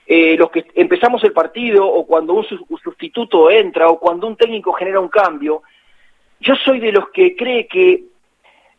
eh, 0.05 0.35
los 0.37 0.49
que 0.49 0.65
empezamos 0.75 1.23
el 1.23 1.33
partido, 1.33 1.87
o 1.87 2.05
cuando 2.05 2.33
un, 2.33 2.45
sustituto 2.83 3.49
entra, 3.49 3.87
o 3.87 3.99
cuando 3.99 4.27
un 4.27 4.35
técnico 4.35 4.73
genera 4.73 4.99
un 4.99 5.09
cambio, 5.09 5.63
yo 6.39 6.55
soy 6.55 6.79
de 6.79 6.91
los 6.91 7.09
que 7.09 7.35
cree 7.35 7.67
que 7.67 8.03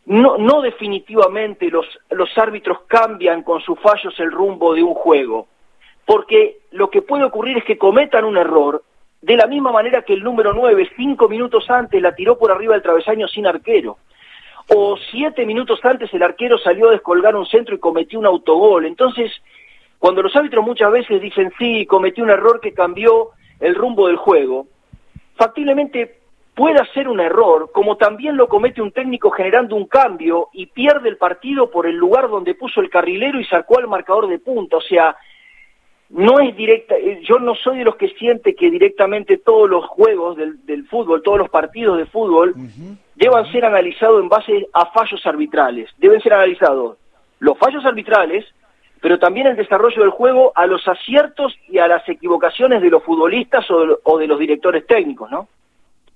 no, 0.07 0.39
no 0.39 0.63
definitivamente 0.63 1.71
los, 1.71 1.87
los 2.11 2.37
árbitros 2.39 2.81
cambian 2.87 3.43
con 3.43 3.61
sus 3.61 3.79
fallos 3.81 4.19
el 4.19 4.33
rumbo 4.33 4.75
de 4.75 4.83
un 4.83 4.95
juego, 4.95 5.47
porque 6.05 6.63
lo 6.73 6.91
que 6.91 7.03
puede 7.03 7.25
ocurrir 7.25 7.59
es 7.59 7.65
que 7.65 7.79
cometan 7.79 8.25
un 8.25 8.37
error 8.37 8.83
de 9.23 9.37
la 9.37 9.47
misma 9.47 9.71
manera 9.73 10.03
que 10.03 10.15
el 10.15 10.23
número 10.23 10.53
9, 10.55 10.91
cinco 10.97 11.29
minutos 11.29 11.69
antes, 11.71 12.01
la 12.01 12.15
tiró 12.15 12.39
por 12.39 12.51
arriba 12.51 12.75
del 12.75 12.83
travesaño 12.83 13.29
sin 13.29 13.47
arquero. 13.47 13.99
O 14.69 14.97
siete 15.11 15.45
minutos 15.45 15.81
antes 15.83 16.13
el 16.15 16.23
arquero 16.23 16.57
salió 16.59 16.89
a 16.89 16.93
descolgar 16.93 17.35
un 17.35 17.47
centro 17.47 17.75
y 17.75 17.79
cometió 17.81 18.19
un 18.19 18.27
autogol. 18.27 18.87
Entonces, 18.87 19.31
Cuando 20.01 20.23
los 20.23 20.35
árbitros 20.35 20.65
muchas 20.65 20.91
veces 20.91 21.21
dicen, 21.21 21.53
sí, 21.59 21.85
cometí 21.85 22.23
un 22.23 22.31
error 22.31 22.59
que 22.59 22.73
cambió 22.73 23.33
el 23.61 23.75
rumbo 23.75 24.07
del 24.07 24.17
juego, 24.17 24.67
factiblemente 25.37 26.21
puede 26.55 26.83
ser 26.95 27.07
un 27.07 27.21
error, 27.21 27.71
como 27.71 27.99
también 27.99 28.39
lo 28.39 28.49
comete 28.49 28.81
un 28.81 28.93
técnico 28.93 29.31
generando 29.31 29.77
un 29.77 29.87
cambio 29.87 30.49
y 30.55 30.67
pierde 30.67 31.11
el 31.11 31.19
partido 31.19 31.71
por 31.71 31.87
el 31.87 31.97
lugar 31.97 32.31
donde 32.31 32.55
puso 32.55 32.81
el 32.81 32.89
carrilero 32.89 33.39
y 33.39 33.45
sacó 33.45 33.79
al 33.79 33.89
marcador 33.89 34.27
de 34.27 34.39
punta. 34.39 34.79
O 34.79 34.81
sea, 34.81 35.15
no 36.11 36.41
es 36.41 36.57
directa, 36.57 36.97
eh, 36.97 37.21
yo 37.27 37.39
no 37.39 37.55
soy 37.55 37.79
de 37.79 37.85
los 37.85 37.97
que 37.97 38.09
siente 38.11 38.55
que 38.55 38.71
directamente 38.71 39.39
todos 39.39 39.71
los 39.71 39.87
juegos 39.87 40.37
del, 40.37 40.87
fútbol, 40.89 41.23
todos 41.23 41.39
los 41.39 41.51
partidos 41.51 41.99
de 41.99 42.07
fútbol, 42.07 42.55
deban 43.15 43.51
ser 43.53 43.65
analizados 43.65 44.21
en 44.21 44.29
base 44.29 44.69
a 44.73 44.87
fallos 44.87 45.25
arbitrales. 45.25 45.89
Deben 45.99 46.21
ser 46.21 46.33
analizados 46.35 46.97
los 47.39 47.57
fallos 47.59 47.85
arbitrales, 47.85 48.45
pero 49.01 49.19
también 49.19 49.47
el 49.47 49.57
desarrollo 49.57 50.03
del 50.03 50.11
juego 50.11 50.53
a 50.55 50.67
los 50.67 50.87
aciertos 50.87 51.55
y 51.69 51.79
a 51.79 51.87
las 51.87 52.07
equivocaciones 52.09 52.83
de 52.83 52.91
los 52.91 53.03
futbolistas 53.03 53.65
o 53.71 54.19
de, 54.19 54.27
los 54.27 54.39
directores 54.39 54.87
técnicos, 54.87 55.31
¿no? 55.31 55.49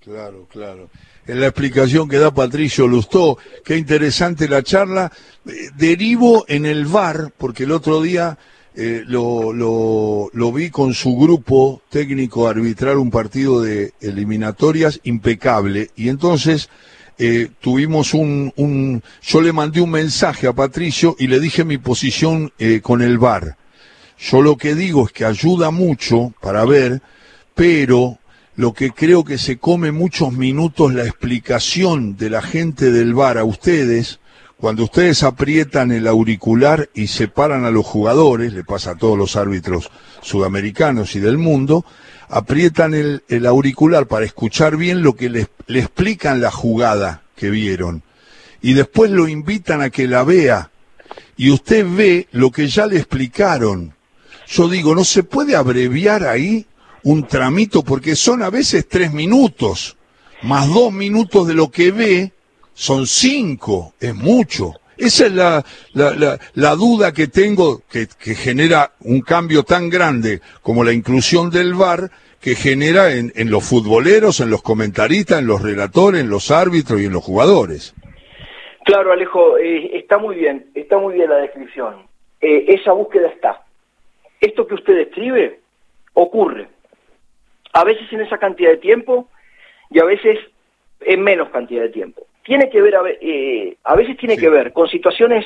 Claro, 0.01 0.47
claro. 0.51 0.89
En 1.27 1.41
la 1.41 1.47
explicación 1.47 2.09
que 2.09 2.19
da 2.19 2.31
Patricio 2.31 2.87
Lustó, 2.87 3.39
qué 3.65 3.79
interesante 3.79 4.47
la 4.49 4.63
charla. 4.63 5.11
Eh, 5.47 5.71
derivo 5.75 6.45
en 6.47 6.67
el 6.67 6.85
VAR, 6.85 7.33
porque 7.39 7.65
el 7.65 7.73
otro 7.73 8.03
día 8.03 8.37
eh, 8.77 9.05
lo, 9.07 9.53
lo, 9.53 10.31
lo, 10.33 10.53
vi 10.53 10.71
con 10.71 10.95
su 10.95 11.17
grupo 11.17 11.83
técnico 11.91 12.49
arbitrar 12.49 12.99
un 12.99 13.11
partido 13.11 13.63
de 13.63 13.93
eliminatorias 14.01 15.01
impecable. 15.05 15.91
Y 15.95 16.09
entonces 16.09 16.69
eh, 17.17 17.51
tuvimos 17.61 18.15
un, 18.15 18.53
un, 18.57 19.03
yo 19.23 19.41
le 19.41 19.53
mandé 19.53 19.81
un 19.81 19.91
mensaje 19.91 20.49
a 20.49 20.53
Patricio 20.53 21.15
y 21.19 21.29
le 21.29 21.39
dije 21.39 21.65
mi 21.65 21.79
posición 21.79 22.53
eh, 22.59 22.81
con 22.81 23.03
el 23.03 23.19
VAR. 23.19 23.57
Yo 24.19 24.43
lo 24.43 24.57
que 24.57 24.75
digo 24.75 25.07
es 25.07 25.13
que 25.13 25.25
ayuda 25.25 25.71
mucho 25.71 26.33
para 26.41 26.65
ver, 26.65 27.03
pero 27.55 28.19
lo 28.57 28.73
que 28.73 28.91
creo 28.91 29.25
que 29.25 29.39
se 29.39 29.59
come 29.59 29.93
muchos 29.93 30.33
minutos 30.33 30.93
la 30.93 31.05
explicación 31.05 32.17
de 32.17 32.31
la 32.31 32.43
gente 32.43 32.91
del 32.91 33.15
VAR 33.15 33.39
a 33.39 33.45
ustedes, 33.45 34.19
cuando 34.59 34.85
ustedes 34.85 35.23
aprietan 35.23 35.91
el 35.93 36.07
auricular 36.07 36.89
y 36.95 37.09
separan 37.09 37.65
a 37.65 37.71
los 37.71 37.85
jugadores, 37.85 38.53
le 38.53 38.65
pasa 38.65 38.93
a 38.93 38.97
todos 38.97 39.19
los 39.19 39.37
árbitros 39.37 39.91
sudamericanos 40.23 41.17
y 41.17 41.21
del 41.21 41.39
mundo, 41.39 41.85
aprietan 42.29 42.95
el, 42.95 43.47
auricular 43.47 44.07
para 44.07 44.25
escuchar 44.25 44.77
bien 44.77 45.03
lo 45.03 45.17
que 45.17 45.29
le, 45.29 45.49
le 45.67 45.81
explican 45.81 46.41
la 46.41 46.51
jugada 46.51 47.23
que 47.37 47.51
vieron. 47.51 48.03
Y 48.63 48.75
después 48.75 49.11
lo 49.11 49.29
invitan 49.29 49.83
a 49.83 49.91
que 49.91 50.09
la 50.09 50.25
vea. 50.25 50.71
Y 51.37 51.51
usted 51.51 51.85
ve 51.89 52.29
lo 52.33 52.51
que 52.51 52.69
ya 52.69 52.87
le 52.87 52.97
explicaron. 52.97 53.95
Yo 54.47 54.69
digo, 54.69 54.95
no 54.95 55.05
se 55.05 55.23
puede 55.23 55.57
abreviar 55.57 56.27
ahí 56.27 56.67
un 57.03 57.27
tramito 57.27 57.83
porque 57.83 58.17
son 58.17 58.43
a 58.43 58.51
veces 58.51 58.89
tres 58.89 59.13
minutos, 59.13 59.97
más 60.43 60.69
dos 60.69 60.93
minutos 60.93 61.47
de 61.47 61.55
lo 61.55 61.71
que 61.71 61.91
ve, 61.93 62.33
son 62.75 63.07
cinco, 63.07 63.95
es 64.01 64.15
mucho. 64.15 64.73
Esa 64.97 65.27
es 65.27 65.33
la, 65.33 65.65
la, 65.95 66.39
la, 66.55 66.75
duda 66.77 67.13
que 67.13 67.27
tengo 67.27 67.83
que, 67.91 68.07
genera 68.35 68.93
un 69.01 69.23
cambio 69.23 69.65
tan 69.65 69.91
grande 69.91 70.41
como 70.63 70.85
la 70.85 70.93
inclusión 70.93 71.51
del 71.51 71.75
VAR 71.75 72.11
que 72.41 72.55
genera 72.55 73.13
en, 73.13 73.33
en, 73.35 73.51
los 73.51 73.69
futboleros, 73.69 74.41
en 74.41 74.51
los 74.51 74.63
comentaristas, 74.63 75.41
en 75.41 75.47
los 75.47 75.63
relatores, 75.63 76.21
en 76.21 76.31
los 76.31 76.51
árbitros 76.51 77.01
y 77.01 77.07
en 77.07 77.13
los 77.13 77.25
jugadores. 77.25 77.95
Claro, 78.85 79.13
Alejo, 79.13 79.59
eh, 79.59 79.97
está 79.97 80.19
muy 80.19 80.37
bien, 80.37 80.67
está 80.75 80.99
muy 80.99 81.15
bien 81.15 81.31
la 81.31 81.37
descripción. 81.37 82.07
Eh, 82.41 82.67
esa 82.69 82.93
búsqueda 82.93 83.29
está. 83.29 83.65
Esto 84.41 84.67
que 84.67 84.75
usted 84.75 84.95
describe 84.95 85.61
ocurre. 86.13 86.69
A 87.73 87.83
veces 87.83 88.13
en 88.13 88.21
esa 88.21 88.39
cantidad 88.39 88.71
de 88.71 88.77
tiempo 88.77 89.29
y 89.91 89.99
a 90.01 90.05
veces 90.05 90.39
en 91.01 91.23
menos 91.23 91.49
cantidad 91.49 91.83
de 91.83 91.89
tiempo 91.89 92.27
tiene 92.45 92.69
que 92.71 92.81
ver, 92.81 92.97
a, 92.97 93.03
eh, 93.21 93.77
a 93.83 93.97
veces 93.97 94.17
tiene 94.17 94.37
que 94.37 94.49
ver 94.49 94.73
con 94.73 94.87
situaciones 94.89 95.45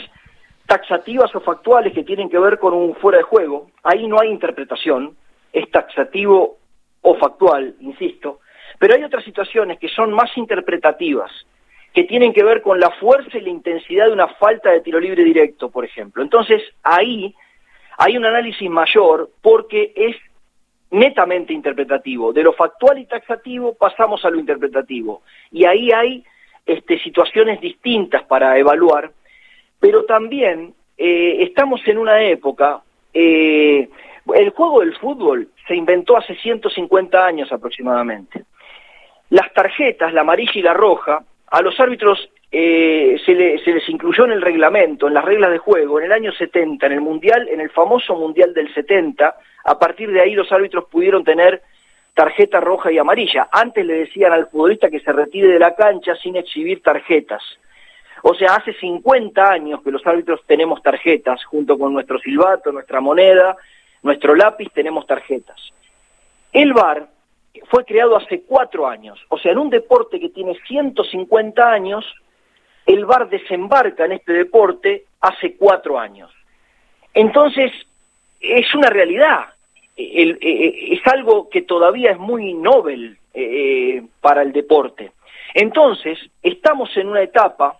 taxativas 0.66 1.34
o 1.34 1.40
factuales 1.40 1.94
que 1.94 2.04
tienen 2.04 2.28
que 2.28 2.38
ver 2.38 2.58
con 2.58 2.74
un 2.74 2.94
fuera 2.96 3.18
de 3.18 3.24
juego. 3.24 3.70
Ahí 3.82 4.06
no 4.06 4.20
hay 4.20 4.28
interpretación, 4.28 5.16
es 5.52 5.70
taxativo 5.70 6.58
o 7.00 7.14
factual, 7.14 7.74
insisto. 7.80 8.40
Pero 8.78 8.94
hay 8.94 9.04
otras 9.04 9.24
situaciones 9.24 9.78
que 9.78 9.88
son 9.88 10.12
más 10.12 10.36
interpretativas, 10.36 11.30
que 11.94 12.04
tienen 12.04 12.32
que 12.32 12.44
ver 12.44 12.60
con 12.60 12.78
la 12.78 12.90
fuerza 12.90 13.38
y 13.38 13.40
la 13.40 13.48
intensidad 13.48 14.06
de 14.06 14.12
una 14.12 14.28
falta 14.28 14.70
de 14.70 14.80
tiro 14.80 15.00
libre 15.00 15.24
directo, 15.24 15.70
por 15.70 15.84
ejemplo. 15.84 16.22
Entonces, 16.22 16.62
ahí 16.82 17.34
hay 17.96 18.16
un 18.16 18.26
análisis 18.26 18.68
mayor 18.68 19.30
porque 19.40 19.92
es 19.96 20.16
netamente 20.90 21.52
interpretativo. 21.52 22.32
De 22.32 22.42
lo 22.42 22.52
factual 22.52 22.98
y 22.98 23.06
taxativo 23.06 23.74
pasamos 23.74 24.24
a 24.24 24.30
lo 24.30 24.38
interpretativo. 24.38 25.22
Y 25.50 25.64
ahí 25.64 25.90
hay 25.92 26.24
este, 26.68 26.98
situaciones 26.98 27.60
distintas 27.62 28.22
para 28.24 28.58
evaluar, 28.58 29.10
pero 29.80 30.04
también 30.04 30.74
eh, 30.98 31.38
estamos 31.40 31.80
en 31.86 31.96
una 31.96 32.22
época, 32.22 32.82
eh, 33.14 33.88
el 34.34 34.50
juego 34.50 34.80
del 34.80 34.94
fútbol 34.96 35.48
se 35.66 35.74
inventó 35.74 36.18
hace 36.18 36.34
150 36.36 37.24
años 37.24 37.50
aproximadamente. 37.50 38.44
Las 39.30 39.50
tarjetas, 39.54 40.12
la 40.12 40.20
amarilla 40.20 40.52
y 40.54 40.62
la 40.62 40.74
roja, 40.74 41.24
a 41.50 41.62
los 41.62 41.80
árbitros 41.80 42.28
eh, 42.52 43.16
se, 43.24 43.58
se, 43.64 43.72
les 43.72 43.88
incluyó 43.88 44.26
en 44.26 44.32
el 44.32 44.42
reglamento, 44.42 45.08
en 45.08 45.14
las 45.14 45.24
reglas 45.24 45.50
de 45.50 45.58
juego, 45.58 45.98
en 45.98 46.04
el 46.04 46.12
año 46.12 46.32
70, 46.32 46.84
en 46.84 46.92
el 46.92 47.00
Mundial, 47.00 47.48
en 47.48 47.62
el 47.62 47.70
famoso 47.70 48.14
Mundial 48.14 48.52
del 48.52 48.72
70, 48.74 49.36
a 49.64 49.78
partir 49.78 50.12
de 50.12 50.20
ahí 50.20 50.34
los 50.34 50.52
árbitros 50.52 50.84
pudieron 50.90 51.24
tener 51.24 51.62
tarjeta 52.18 52.58
roja 52.58 52.90
y 52.90 52.98
amarilla. 52.98 53.48
Antes 53.52 53.86
le 53.86 53.94
decían 53.94 54.32
al 54.32 54.48
futbolista 54.48 54.90
que 54.90 54.98
se 54.98 55.12
retire 55.12 55.52
de 55.52 55.60
la 55.60 55.76
cancha 55.76 56.16
sin 56.16 56.34
exhibir 56.34 56.82
tarjetas. 56.82 57.40
O 58.24 58.34
sea, 58.34 58.56
hace 58.56 58.72
50 58.72 59.48
años 59.48 59.80
que 59.84 59.92
los 59.92 60.04
árbitros 60.04 60.40
tenemos 60.44 60.82
tarjetas, 60.82 61.44
junto 61.44 61.78
con 61.78 61.92
nuestro 61.92 62.18
silbato, 62.18 62.72
nuestra 62.72 63.00
moneda, 63.00 63.56
nuestro 64.02 64.34
lápiz, 64.34 64.68
tenemos 64.74 65.06
tarjetas. 65.06 65.60
El 66.52 66.72
VAR 66.72 67.06
fue 67.70 67.84
creado 67.84 68.16
hace 68.16 68.42
cuatro 68.42 68.88
años, 68.88 69.24
o 69.28 69.38
sea, 69.38 69.52
en 69.52 69.58
un 69.58 69.70
deporte 69.70 70.18
que 70.18 70.30
tiene 70.30 70.56
150 70.66 71.70
años, 71.70 72.04
el 72.84 73.04
VAR 73.04 73.28
desembarca 73.28 74.06
en 74.06 74.12
este 74.12 74.32
deporte 74.32 75.04
hace 75.20 75.54
cuatro 75.56 76.00
años. 76.00 76.32
Entonces, 77.14 77.70
es 78.40 78.74
una 78.74 78.90
realidad, 78.90 79.50
eh, 79.98 80.38
eh, 80.40 80.88
es 80.92 81.06
algo 81.12 81.48
que 81.48 81.62
todavía 81.62 82.12
es 82.12 82.18
muy 82.18 82.54
novel 82.54 83.18
eh, 83.34 84.02
para 84.20 84.42
el 84.42 84.52
deporte. 84.52 85.10
Entonces, 85.54 86.18
estamos 86.40 86.96
en 86.96 87.08
una 87.08 87.22
etapa 87.22 87.78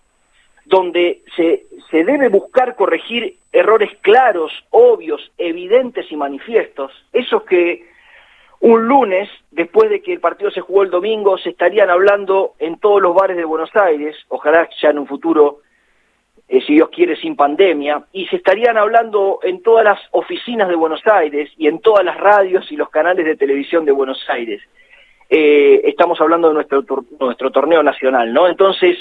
donde 0.65 1.21
se, 1.35 1.63
se 1.89 2.03
debe 2.03 2.27
buscar 2.27 2.75
corregir 2.75 3.37
errores 3.53 3.91
claros, 4.01 4.51
obvios, 4.69 5.31
evidentes 5.37 6.11
y 6.11 6.17
manifiestos, 6.17 6.91
esos 7.13 7.43
que 7.43 7.87
un 8.59 8.85
lunes, 8.85 9.29
después 9.51 9.89
de 9.89 10.01
que 10.01 10.11
el 10.11 10.19
partido 10.19 10.51
se 10.51 10.59
jugó 10.59 10.83
el 10.83 10.89
domingo, 10.89 11.37
se 11.37 11.51
estarían 11.51 11.89
hablando 11.89 12.55
en 12.59 12.77
todos 12.79 13.01
los 13.01 13.15
bares 13.15 13.37
de 13.37 13.45
Buenos 13.45 13.73
Aires, 13.77 14.17
ojalá 14.27 14.67
ya 14.81 14.89
en 14.89 14.99
un 14.99 15.07
futuro 15.07 15.61
eh, 16.49 16.61
si 16.65 16.73
Dios 16.73 16.89
quiere, 16.89 17.15
sin 17.15 17.35
pandemia, 17.35 18.03
y 18.11 18.25
se 18.25 18.37
estarían 18.37 18.75
hablando 18.75 19.39
en 19.43 19.61
todas 19.61 19.85
las 19.85 19.99
oficinas 20.11 20.67
de 20.67 20.75
Buenos 20.75 21.01
Aires 21.05 21.51
y 21.57 21.67
en 21.67 21.79
todas 21.79 22.03
las 22.03 22.17
radios 22.17 22.71
y 22.71 22.75
los 22.75 22.89
canales 22.89 23.23
de 23.23 23.35
televisión 23.35 23.85
de 23.85 23.91
Buenos 23.91 24.19
Aires. 24.27 24.59
Eh, 25.29 25.81
estamos 25.85 26.19
hablando 26.19 26.47
de 26.47 26.55
nuestro, 26.55 26.83
nuestro 27.19 27.51
torneo 27.51 27.83
nacional, 27.83 28.33
¿no? 28.33 28.47
Entonces, 28.47 28.97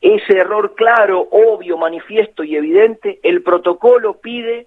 ese 0.00 0.38
error 0.38 0.74
claro, 0.74 1.28
obvio, 1.30 1.76
manifiesto 1.76 2.42
y 2.42 2.56
evidente, 2.56 3.20
el 3.22 3.42
protocolo 3.42 4.14
pide 4.14 4.66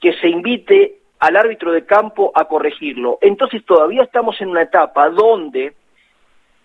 que 0.00 0.12
se 0.14 0.28
invite 0.28 0.98
al 1.18 1.36
árbitro 1.36 1.72
de 1.72 1.84
campo 1.84 2.32
a 2.34 2.46
corregirlo. 2.46 3.18
Entonces 3.20 3.64
todavía 3.64 4.02
estamos 4.02 4.40
en 4.40 4.48
una 4.48 4.62
etapa 4.62 5.08
donde 5.10 5.74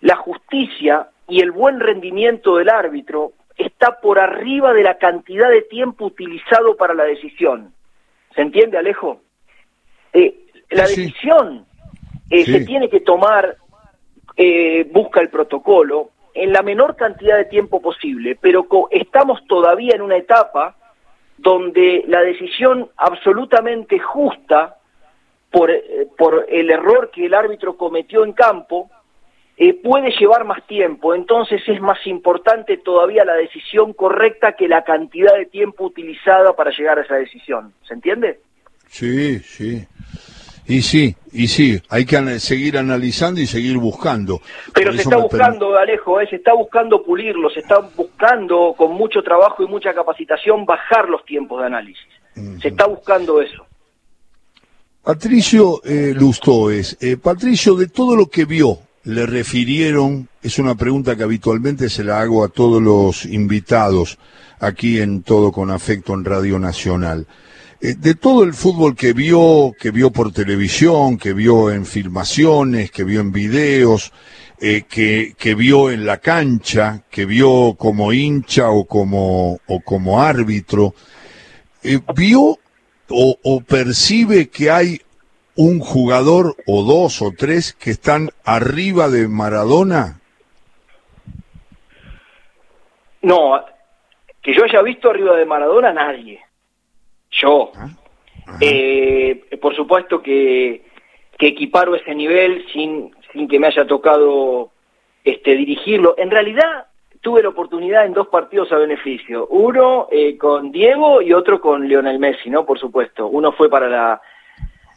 la 0.00 0.16
justicia 0.16 1.08
y 1.28 1.40
el 1.40 1.50
buen 1.50 1.80
rendimiento 1.80 2.56
del 2.56 2.68
árbitro 2.68 3.32
está 3.58 4.00
por 4.00 4.18
arriba 4.18 4.72
de 4.72 4.84
la 4.84 4.96
cantidad 4.98 5.50
de 5.50 5.62
tiempo 5.62 6.06
utilizado 6.06 6.76
para 6.76 6.94
la 6.94 7.04
decisión. 7.04 7.74
¿Se 8.34 8.42
entiende, 8.42 8.78
Alejo? 8.78 9.20
Eh, 10.12 10.46
la 10.70 10.84
decisión 10.84 11.66
eh, 12.30 12.44
se 12.44 12.64
tiene 12.64 12.88
que 12.88 13.00
tomar, 13.00 13.56
eh, 14.36 14.88
busca 14.92 15.20
el 15.20 15.28
protocolo, 15.28 16.10
en 16.34 16.52
la 16.52 16.62
menor 16.62 16.94
cantidad 16.94 17.36
de 17.36 17.46
tiempo 17.46 17.82
posible, 17.82 18.38
pero 18.40 18.68
estamos 18.90 19.44
todavía 19.48 19.96
en 19.96 20.02
una 20.02 20.16
etapa 20.16 20.76
donde 21.36 22.04
la 22.06 22.20
decisión 22.20 22.88
absolutamente 22.96 23.98
justa 23.98 24.76
por, 25.50 25.70
por 26.16 26.46
el 26.48 26.70
error 26.70 27.10
que 27.10 27.26
el 27.26 27.34
árbitro 27.34 27.76
cometió 27.76 28.24
en 28.24 28.34
campo 28.34 28.88
eh, 29.60 29.74
puede 29.74 30.12
llevar 30.12 30.44
más 30.44 30.64
tiempo, 30.66 31.14
entonces 31.14 31.60
es 31.66 31.80
más 31.80 31.98
importante 32.06 32.76
todavía 32.76 33.24
la 33.24 33.34
decisión 33.34 33.92
correcta 33.92 34.52
que 34.52 34.68
la 34.68 34.84
cantidad 34.84 35.34
de 35.36 35.46
tiempo 35.46 35.84
utilizada 35.84 36.54
para 36.54 36.70
llegar 36.70 36.98
a 36.98 37.02
esa 37.02 37.16
decisión. 37.16 37.72
¿Se 37.86 37.94
entiende? 37.94 38.38
Sí, 38.86 39.40
sí. 39.40 39.84
Y 40.68 40.82
sí, 40.82 41.16
y 41.32 41.48
sí, 41.48 41.80
hay 41.88 42.04
que 42.04 42.38
seguir 42.40 42.76
analizando 42.76 43.40
y 43.40 43.46
seguir 43.46 43.78
buscando. 43.78 44.42
Pero 44.74 44.92
se 44.92 45.00
está 45.00 45.16
buscando, 45.16 45.76
Alejo, 45.78 46.20
eh, 46.20 46.28
se 46.28 46.36
está 46.36 46.52
buscando 46.52 47.02
pulirlo, 47.02 47.48
se 47.48 47.60
está 47.60 47.78
buscando 47.96 48.74
con 48.76 48.92
mucho 48.92 49.22
trabajo 49.22 49.62
y 49.62 49.66
mucha 49.66 49.94
capacitación 49.94 50.66
bajar 50.66 51.08
los 51.08 51.24
tiempos 51.24 51.60
de 51.60 51.66
análisis. 51.66 52.06
Se 52.60 52.68
está 52.68 52.86
buscando 52.86 53.40
eso. 53.40 53.66
Patricio 55.02 55.80
eh, 55.84 56.12
Lustoes, 56.14 56.98
eh, 57.00 57.16
Patricio, 57.16 57.74
de 57.74 57.88
todo 57.88 58.14
lo 58.14 58.26
que 58.26 58.44
vio, 58.44 58.78
le 59.04 59.26
refirieron, 59.26 60.28
es 60.42 60.58
una 60.58 60.74
pregunta 60.74 61.16
que 61.16 61.22
habitualmente 61.22 61.88
se 61.88 62.04
la 62.04 62.20
hago 62.20 62.44
a 62.44 62.48
todos 62.48 62.82
los 62.82 63.24
invitados 63.24 64.18
aquí 64.60 65.00
en 65.00 65.22
Todo 65.22 65.52
con 65.52 65.70
Afecto 65.70 66.14
en 66.14 66.24
Radio 66.24 66.58
Nacional. 66.58 67.26
Eh, 67.80 67.94
de 67.94 68.14
todo 68.16 68.42
el 68.42 68.54
fútbol 68.54 68.96
que 68.96 69.12
vio, 69.12 69.72
que 69.78 69.92
vio 69.92 70.10
por 70.10 70.32
televisión, 70.32 71.16
que 71.16 71.32
vio 71.32 71.70
en 71.70 71.86
filmaciones, 71.86 72.90
que 72.90 73.04
vio 73.04 73.20
en 73.20 73.30
videos, 73.30 74.12
eh, 74.60 74.82
que, 74.88 75.34
que, 75.38 75.54
vio 75.54 75.90
en 75.90 76.04
la 76.04 76.18
cancha, 76.18 77.04
que 77.08 77.24
vio 77.24 77.76
como 77.78 78.12
hincha 78.12 78.70
o 78.70 78.84
como, 78.84 79.60
o 79.68 79.80
como 79.80 80.20
árbitro, 80.20 80.94
eh, 81.84 82.00
vio 82.16 82.58
o, 83.10 83.38
o 83.44 83.60
percibe 83.60 84.48
que 84.48 84.70
hay 84.72 85.00
un 85.58 85.80
jugador 85.80 86.54
o 86.66 86.82
dos 86.82 87.20
o 87.20 87.32
tres 87.36 87.74
que 87.74 87.90
están 87.90 88.30
arriba 88.44 89.10
de 89.10 89.28
Maradona? 89.28 90.20
No, 93.20 93.62
que 94.40 94.54
yo 94.54 94.64
haya 94.64 94.80
visto 94.80 95.10
arriba 95.10 95.36
de 95.36 95.44
Maradona, 95.44 95.92
nadie 95.92 96.40
yo. 97.30 97.72
Ah, 97.76 97.88
eh, 98.60 99.46
por 99.60 99.74
supuesto 99.74 100.22
que, 100.22 100.82
que 101.36 101.48
equiparo 101.48 101.94
ese 101.94 102.14
nivel 102.14 102.64
sin, 102.72 103.14
sin 103.32 103.48
que 103.48 103.58
me 103.58 103.66
haya 103.66 103.86
tocado 103.86 104.70
este, 105.24 105.54
dirigirlo. 105.54 106.14
En 106.16 106.30
realidad 106.30 106.86
tuve 107.20 107.42
la 107.42 107.50
oportunidad 107.50 108.06
en 108.06 108.14
dos 108.14 108.28
partidos 108.28 108.72
a 108.72 108.76
beneficio. 108.76 109.46
Uno 109.48 110.08
eh, 110.10 110.38
con 110.38 110.72
Diego 110.72 111.20
y 111.20 111.32
otro 111.32 111.60
con 111.60 111.86
Lionel 111.86 112.18
Messi, 112.18 112.48
¿no? 112.48 112.64
Por 112.64 112.78
supuesto. 112.78 113.26
Uno 113.26 113.52
fue 113.52 113.68
para 113.68 113.88
la, 113.88 114.22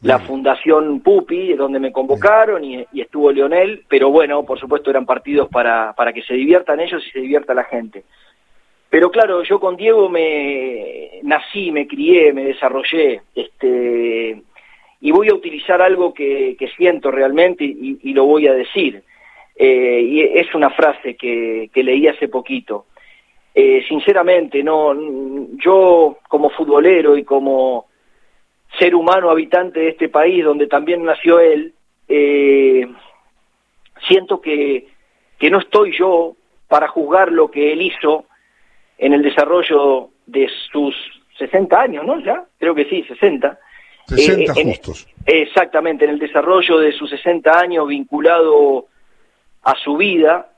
la 0.01 0.19
Fundación 0.19 1.01
Pupi, 1.01 1.53
donde 1.53 1.79
me 1.79 1.91
convocaron 1.91 2.63
y, 2.63 2.85
y, 2.91 3.01
estuvo 3.01 3.31
Lionel, 3.31 3.83
pero 3.87 4.09
bueno, 4.09 4.43
por 4.43 4.59
supuesto 4.59 4.89
eran 4.89 5.05
partidos 5.05 5.47
para, 5.49 5.93
para 5.93 6.11
que 6.11 6.23
se 6.23 6.33
diviertan 6.33 6.79
ellos 6.79 7.03
y 7.07 7.11
se 7.11 7.19
divierta 7.19 7.53
la 7.53 7.65
gente. 7.65 8.03
Pero 8.89 9.09
claro, 9.09 9.41
yo 9.43 9.59
con 9.59 9.77
Diego 9.77 10.09
me 10.09 11.21
nací, 11.23 11.71
me 11.71 11.87
crié, 11.87 12.33
me 12.33 12.43
desarrollé, 12.43 13.21
este, 13.33 14.41
y 14.99 15.11
voy 15.11 15.29
a 15.29 15.33
utilizar 15.33 15.81
algo 15.81 16.13
que, 16.13 16.57
siento 16.75 17.09
realmente 17.09 17.63
y, 17.63 18.13
lo 18.13 18.25
voy 18.25 18.47
a 18.47 18.53
decir. 18.53 19.01
Eh, 19.55 20.01
y 20.01 20.21
es 20.21 20.53
una 20.53 20.71
frase 20.71 21.15
que, 21.15 21.69
leí 21.73 22.07
hace 22.07 22.27
poquito. 22.27 22.87
Eh, 23.55 23.83
sinceramente, 23.87 24.61
no, 24.61 24.93
yo 25.57 26.17
como 26.27 26.49
futbolero 26.49 27.15
y 27.17 27.23
como 27.23 27.87
ser 28.79 28.95
humano 28.95 29.29
habitante 29.29 29.79
de 29.79 29.89
este 29.89 30.09
país 30.09 30.43
donde 30.43 30.67
también 30.67 31.03
nació 31.03 31.39
él, 31.39 31.73
eh, 32.07 32.87
siento 34.07 34.41
que, 34.41 34.87
que 35.37 35.49
no 35.49 35.59
estoy 35.59 35.95
yo 35.97 36.35
para 36.67 36.87
juzgar 36.87 37.31
lo 37.31 37.51
que 37.51 37.73
él 37.73 37.81
hizo 37.81 38.25
en 38.97 39.13
el 39.13 39.21
desarrollo 39.21 40.09
de 40.25 40.49
sus 40.71 40.95
60 41.37 41.79
años, 41.79 42.05
¿no? 42.05 42.19
Ya, 42.23 42.45
creo 42.59 42.75
que 42.75 42.85
sí, 42.85 43.03
60. 43.03 43.59
60 44.07 44.53
eh, 44.53 44.63
justos. 44.65 45.07
exactamente, 45.25 46.05
en 46.05 46.11
el 46.11 46.19
desarrollo 46.19 46.77
de 46.79 46.91
sus 46.91 47.09
60 47.09 47.59
años 47.59 47.87
vinculado 47.87 48.87
a 49.63 49.75
su 49.75 49.97
vida, 49.97 50.51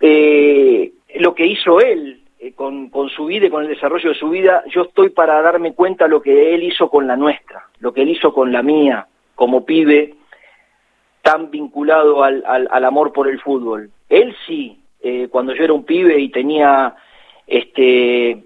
eh, 0.00 0.92
lo 1.16 1.34
que 1.34 1.46
hizo 1.46 1.80
él 1.80 2.23
eh, 2.44 2.52
con, 2.54 2.90
con 2.90 3.08
su 3.08 3.26
vida 3.26 3.46
y 3.46 3.50
con 3.50 3.62
el 3.62 3.68
desarrollo 3.68 4.10
de 4.10 4.14
su 4.14 4.28
vida, 4.28 4.62
yo 4.68 4.82
estoy 4.82 5.10
para 5.10 5.40
darme 5.42 5.74
cuenta 5.74 6.08
lo 6.08 6.20
que 6.20 6.54
él 6.54 6.62
hizo 6.62 6.88
con 6.88 7.06
la 7.06 7.16
nuestra, 7.16 7.68
lo 7.80 7.92
que 7.92 8.02
él 8.02 8.10
hizo 8.10 8.32
con 8.32 8.52
la 8.52 8.62
mía, 8.62 9.06
como 9.34 9.64
pibe, 9.64 10.14
tan 11.22 11.50
vinculado 11.50 12.22
al, 12.22 12.44
al, 12.46 12.84
amor 12.84 13.12
por 13.12 13.28
el 13.28 13.40
fútbol. 13.40 13.90
Él 14.10 14.36
sí, 14.46 14.78
cuando 15.30 15.54
yo 15.54 15.64
era 15.64 15.72
un 15.72 15.84
pibe 15.84 16.20
y 16.20 16.28
tenía 16.28 16.94
este 17.46 18.44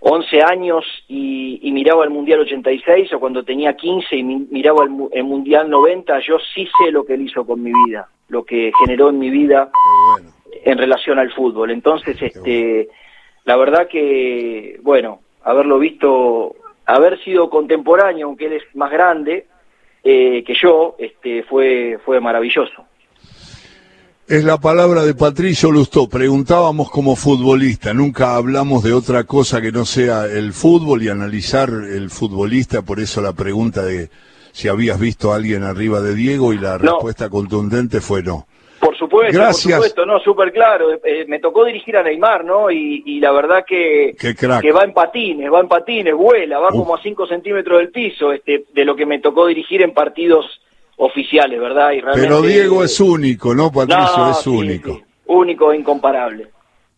11 0.00 0.42
años 0.42 0.84
y, 1.08 1.70
miraba 1.72 2.04
el 2.04 2.10
Mundial 2.10 2.40
86 2.40 3.12
o 3.12 3.20
cuando 3.20 3.42
tenía 3.42 3.74
15 3.74 4.16
y 4.16 4.22
miraba 4.22 4.84
el, 4.84 5.24
Mundial 5.24 5.68
90, 5.68 6.20
yo 6.20 6.38
sí 6.54 6.68
sé 6.78 6.92
lo 6.92 7.04
que 7.04 7.14
él 7.14 7.22
hizo 7.22 7.44
con 7.44 7.62
mi 7.62 7.72
vida, 7.86 8.08
lo 8.28 8.44
que 8.44 8.72
generó 8.80 9.10
en 9.10 9.18
mi 9.18 9.30
vida 9.30 9.70
en 10.64 10.78
relación 10.78 11.18
al 11.18 11.32
fútbol. 11.32 11.70
Entonces, 11.70 12.20
este, 12.20 12.88
la 13.46 13.56
verdad 13.56 13.88
que, 13.88 14.78
bueno, 14.82 15.20
haberlo 15.44 15.78
visto, 15.78 16.56
haber 16.84 17.22
sido 17.22 17.48
contemporáneo, 17.48 18.26
aunque 18.26 18.46
él 18.46 18.54
es 18.54 18.64
más 18.74 18.90
grande 18.90 19.46
eh, 20.02 20.42
que 20.44 20.54
yo, 20.60 20.96
este, 20.98 21.44
fue, 21.44 21.98
fue 22.04 22.20
maravilloso. 22.20 22.84
Es 24.26 24.42
la 24.42 24.58
palabra 24.58 25.04
de 25.04 25.14
Patricio 25.14 25.70
Lustó. 25.70 26.08
Preguntábamos 26.08 26.90
como 26.90 27.14
futbolista, 27.14 27.94
nunca 27.94 28.34
hablamos 28.34 28.82
de 28.82 28.92
otra 28.92 29.22
cosa 29.22 29.62
que 29.62 29.70
no 29.70 29.84
sea 29.84 30.26
el 30.26 30.52
fútbol 30.52 31.04
y 31.04 31.08
analizar 31.08 31.70
el 31.70 32.10
futbolista, 32.10 32.82
por 32.82 32.98
eso 32.98 33.22
la 33.22 33.32
pregunta 33.32 33.82
de 33.82 34.10
si 34.50 34.66
habías 34.66 34.98
visto 34.98 35.32
a 35.32 35.36
alguien 35.36 35.62
arriba 35.62 36.00
de 36.00 36.16
Diego 36.16 36.52
y 36.52 36.58
la 36.58 36.78
respuesta 36.78 37.28
contundente 37.28 38.00
fue 38.00 38.24
no. 38.24 38.48
Supuesto, 39.16 39.38
Gracias. 39.38 39.64
por 39.64 39.88
supuesto, 39.88 40.06
no, 40.06 40.20
súper 40.20 40.52
claro. 40.52 40.92
Eh, 41.02 41.24
me 41.26 41.38
tocó 41.38 41.64
dirigir 41.64 41.96
a 41.96 42.02
Neymar, 42.02 42.44
¿no? 42.44 42.70
Y, 42.70 43.18
la 43.20 43.32
verdad 43.32 43.64
que, 43.66 44.14
que 44.18 44.72
va 44.72 44.82
en 44.84 44.92
patines, 44.92 45.50
va 45.50 45.60
en 45.60 45.68
patines, 45.68 46.14
vuela, 46.14 46.58
va 46.58 46.68
como 46.68 46.94
a 46.94 47.02
5 47.02 47.26
centímetros 47.26 47.78
del 47.78 47.90
piso, 47.90 48.32
este, 48.32 48.64
de 48.72 48.84
lo 48.84 48.94
que 48.94 49.06
me 49.06 49.20
tocó 49.20 49.46
dirigir 49.46 49.82
en 49.82 49.94
partidos 49.94 50.44
oficiales, 50.96 51.58
¿verdad? 51.58 51.92
Y 51.92 52.02
Pero 52.02 52.42
Diego 52.42 52.84
es 52.84 53.00
único, 53.00 53.54
¿no, 53.54 53.72
Patricio? 53.72 54.30
es 54.30 54.46
único. 54.46 55.00
Único 55.26 55.72
e 55.72 55.78
incomparable. 55.78 56.48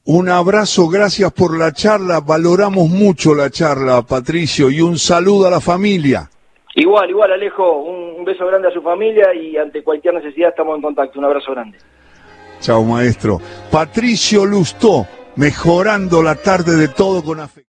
Un 0.05 0.29
abrazo, 0.29 0.89
gracias 0.89 1.33
por 1.33 1.57
la 1.57 1.73
charla, 1.73 2.21
valoramos 2.21 2.89
mucho 2.89 3.35
la 3.35 3.51
charla, 3.51 4.03
Patricio, 4.03 4.71
y 4.71 4.81
un 4.81 4.99
saludo 4.99 5.47
a 5.47 5.51
la 5.51 5.61
familia. 5.61 6.31
Igual, 6.75 7.11
igual, 7.11 7.33
Alejo, 7.33 7.83
un, 7.83 8.25
beso 8.25 8.47
grande 8.47 8.69
a 8.69 8.71
su 8.71 8.83
familia 8.83 9.35
y 9.35 9.57
ante 9.57 9.83
cualquier 9.83 10.15
necesidad 10.15 10.51
estamos 10.51 10.77
en 10.77 10.83
contacto. 10.83 11.19
Un 11.19 11.25
abrazo 11.25 11.53
grande. 11.53 11.79
Chao, 12.61 12.85
maestro. 12.85 13.41
Patricio 13.71 14.45
Lustó, 14.45 15.07
mejorando 15.37 16.23
la 16.23 16.35
tarde 16.35 16.77
de 16.77 16.89
todo 16.89 17.23
con 17.23 17.41
afecto. 17.41 17.67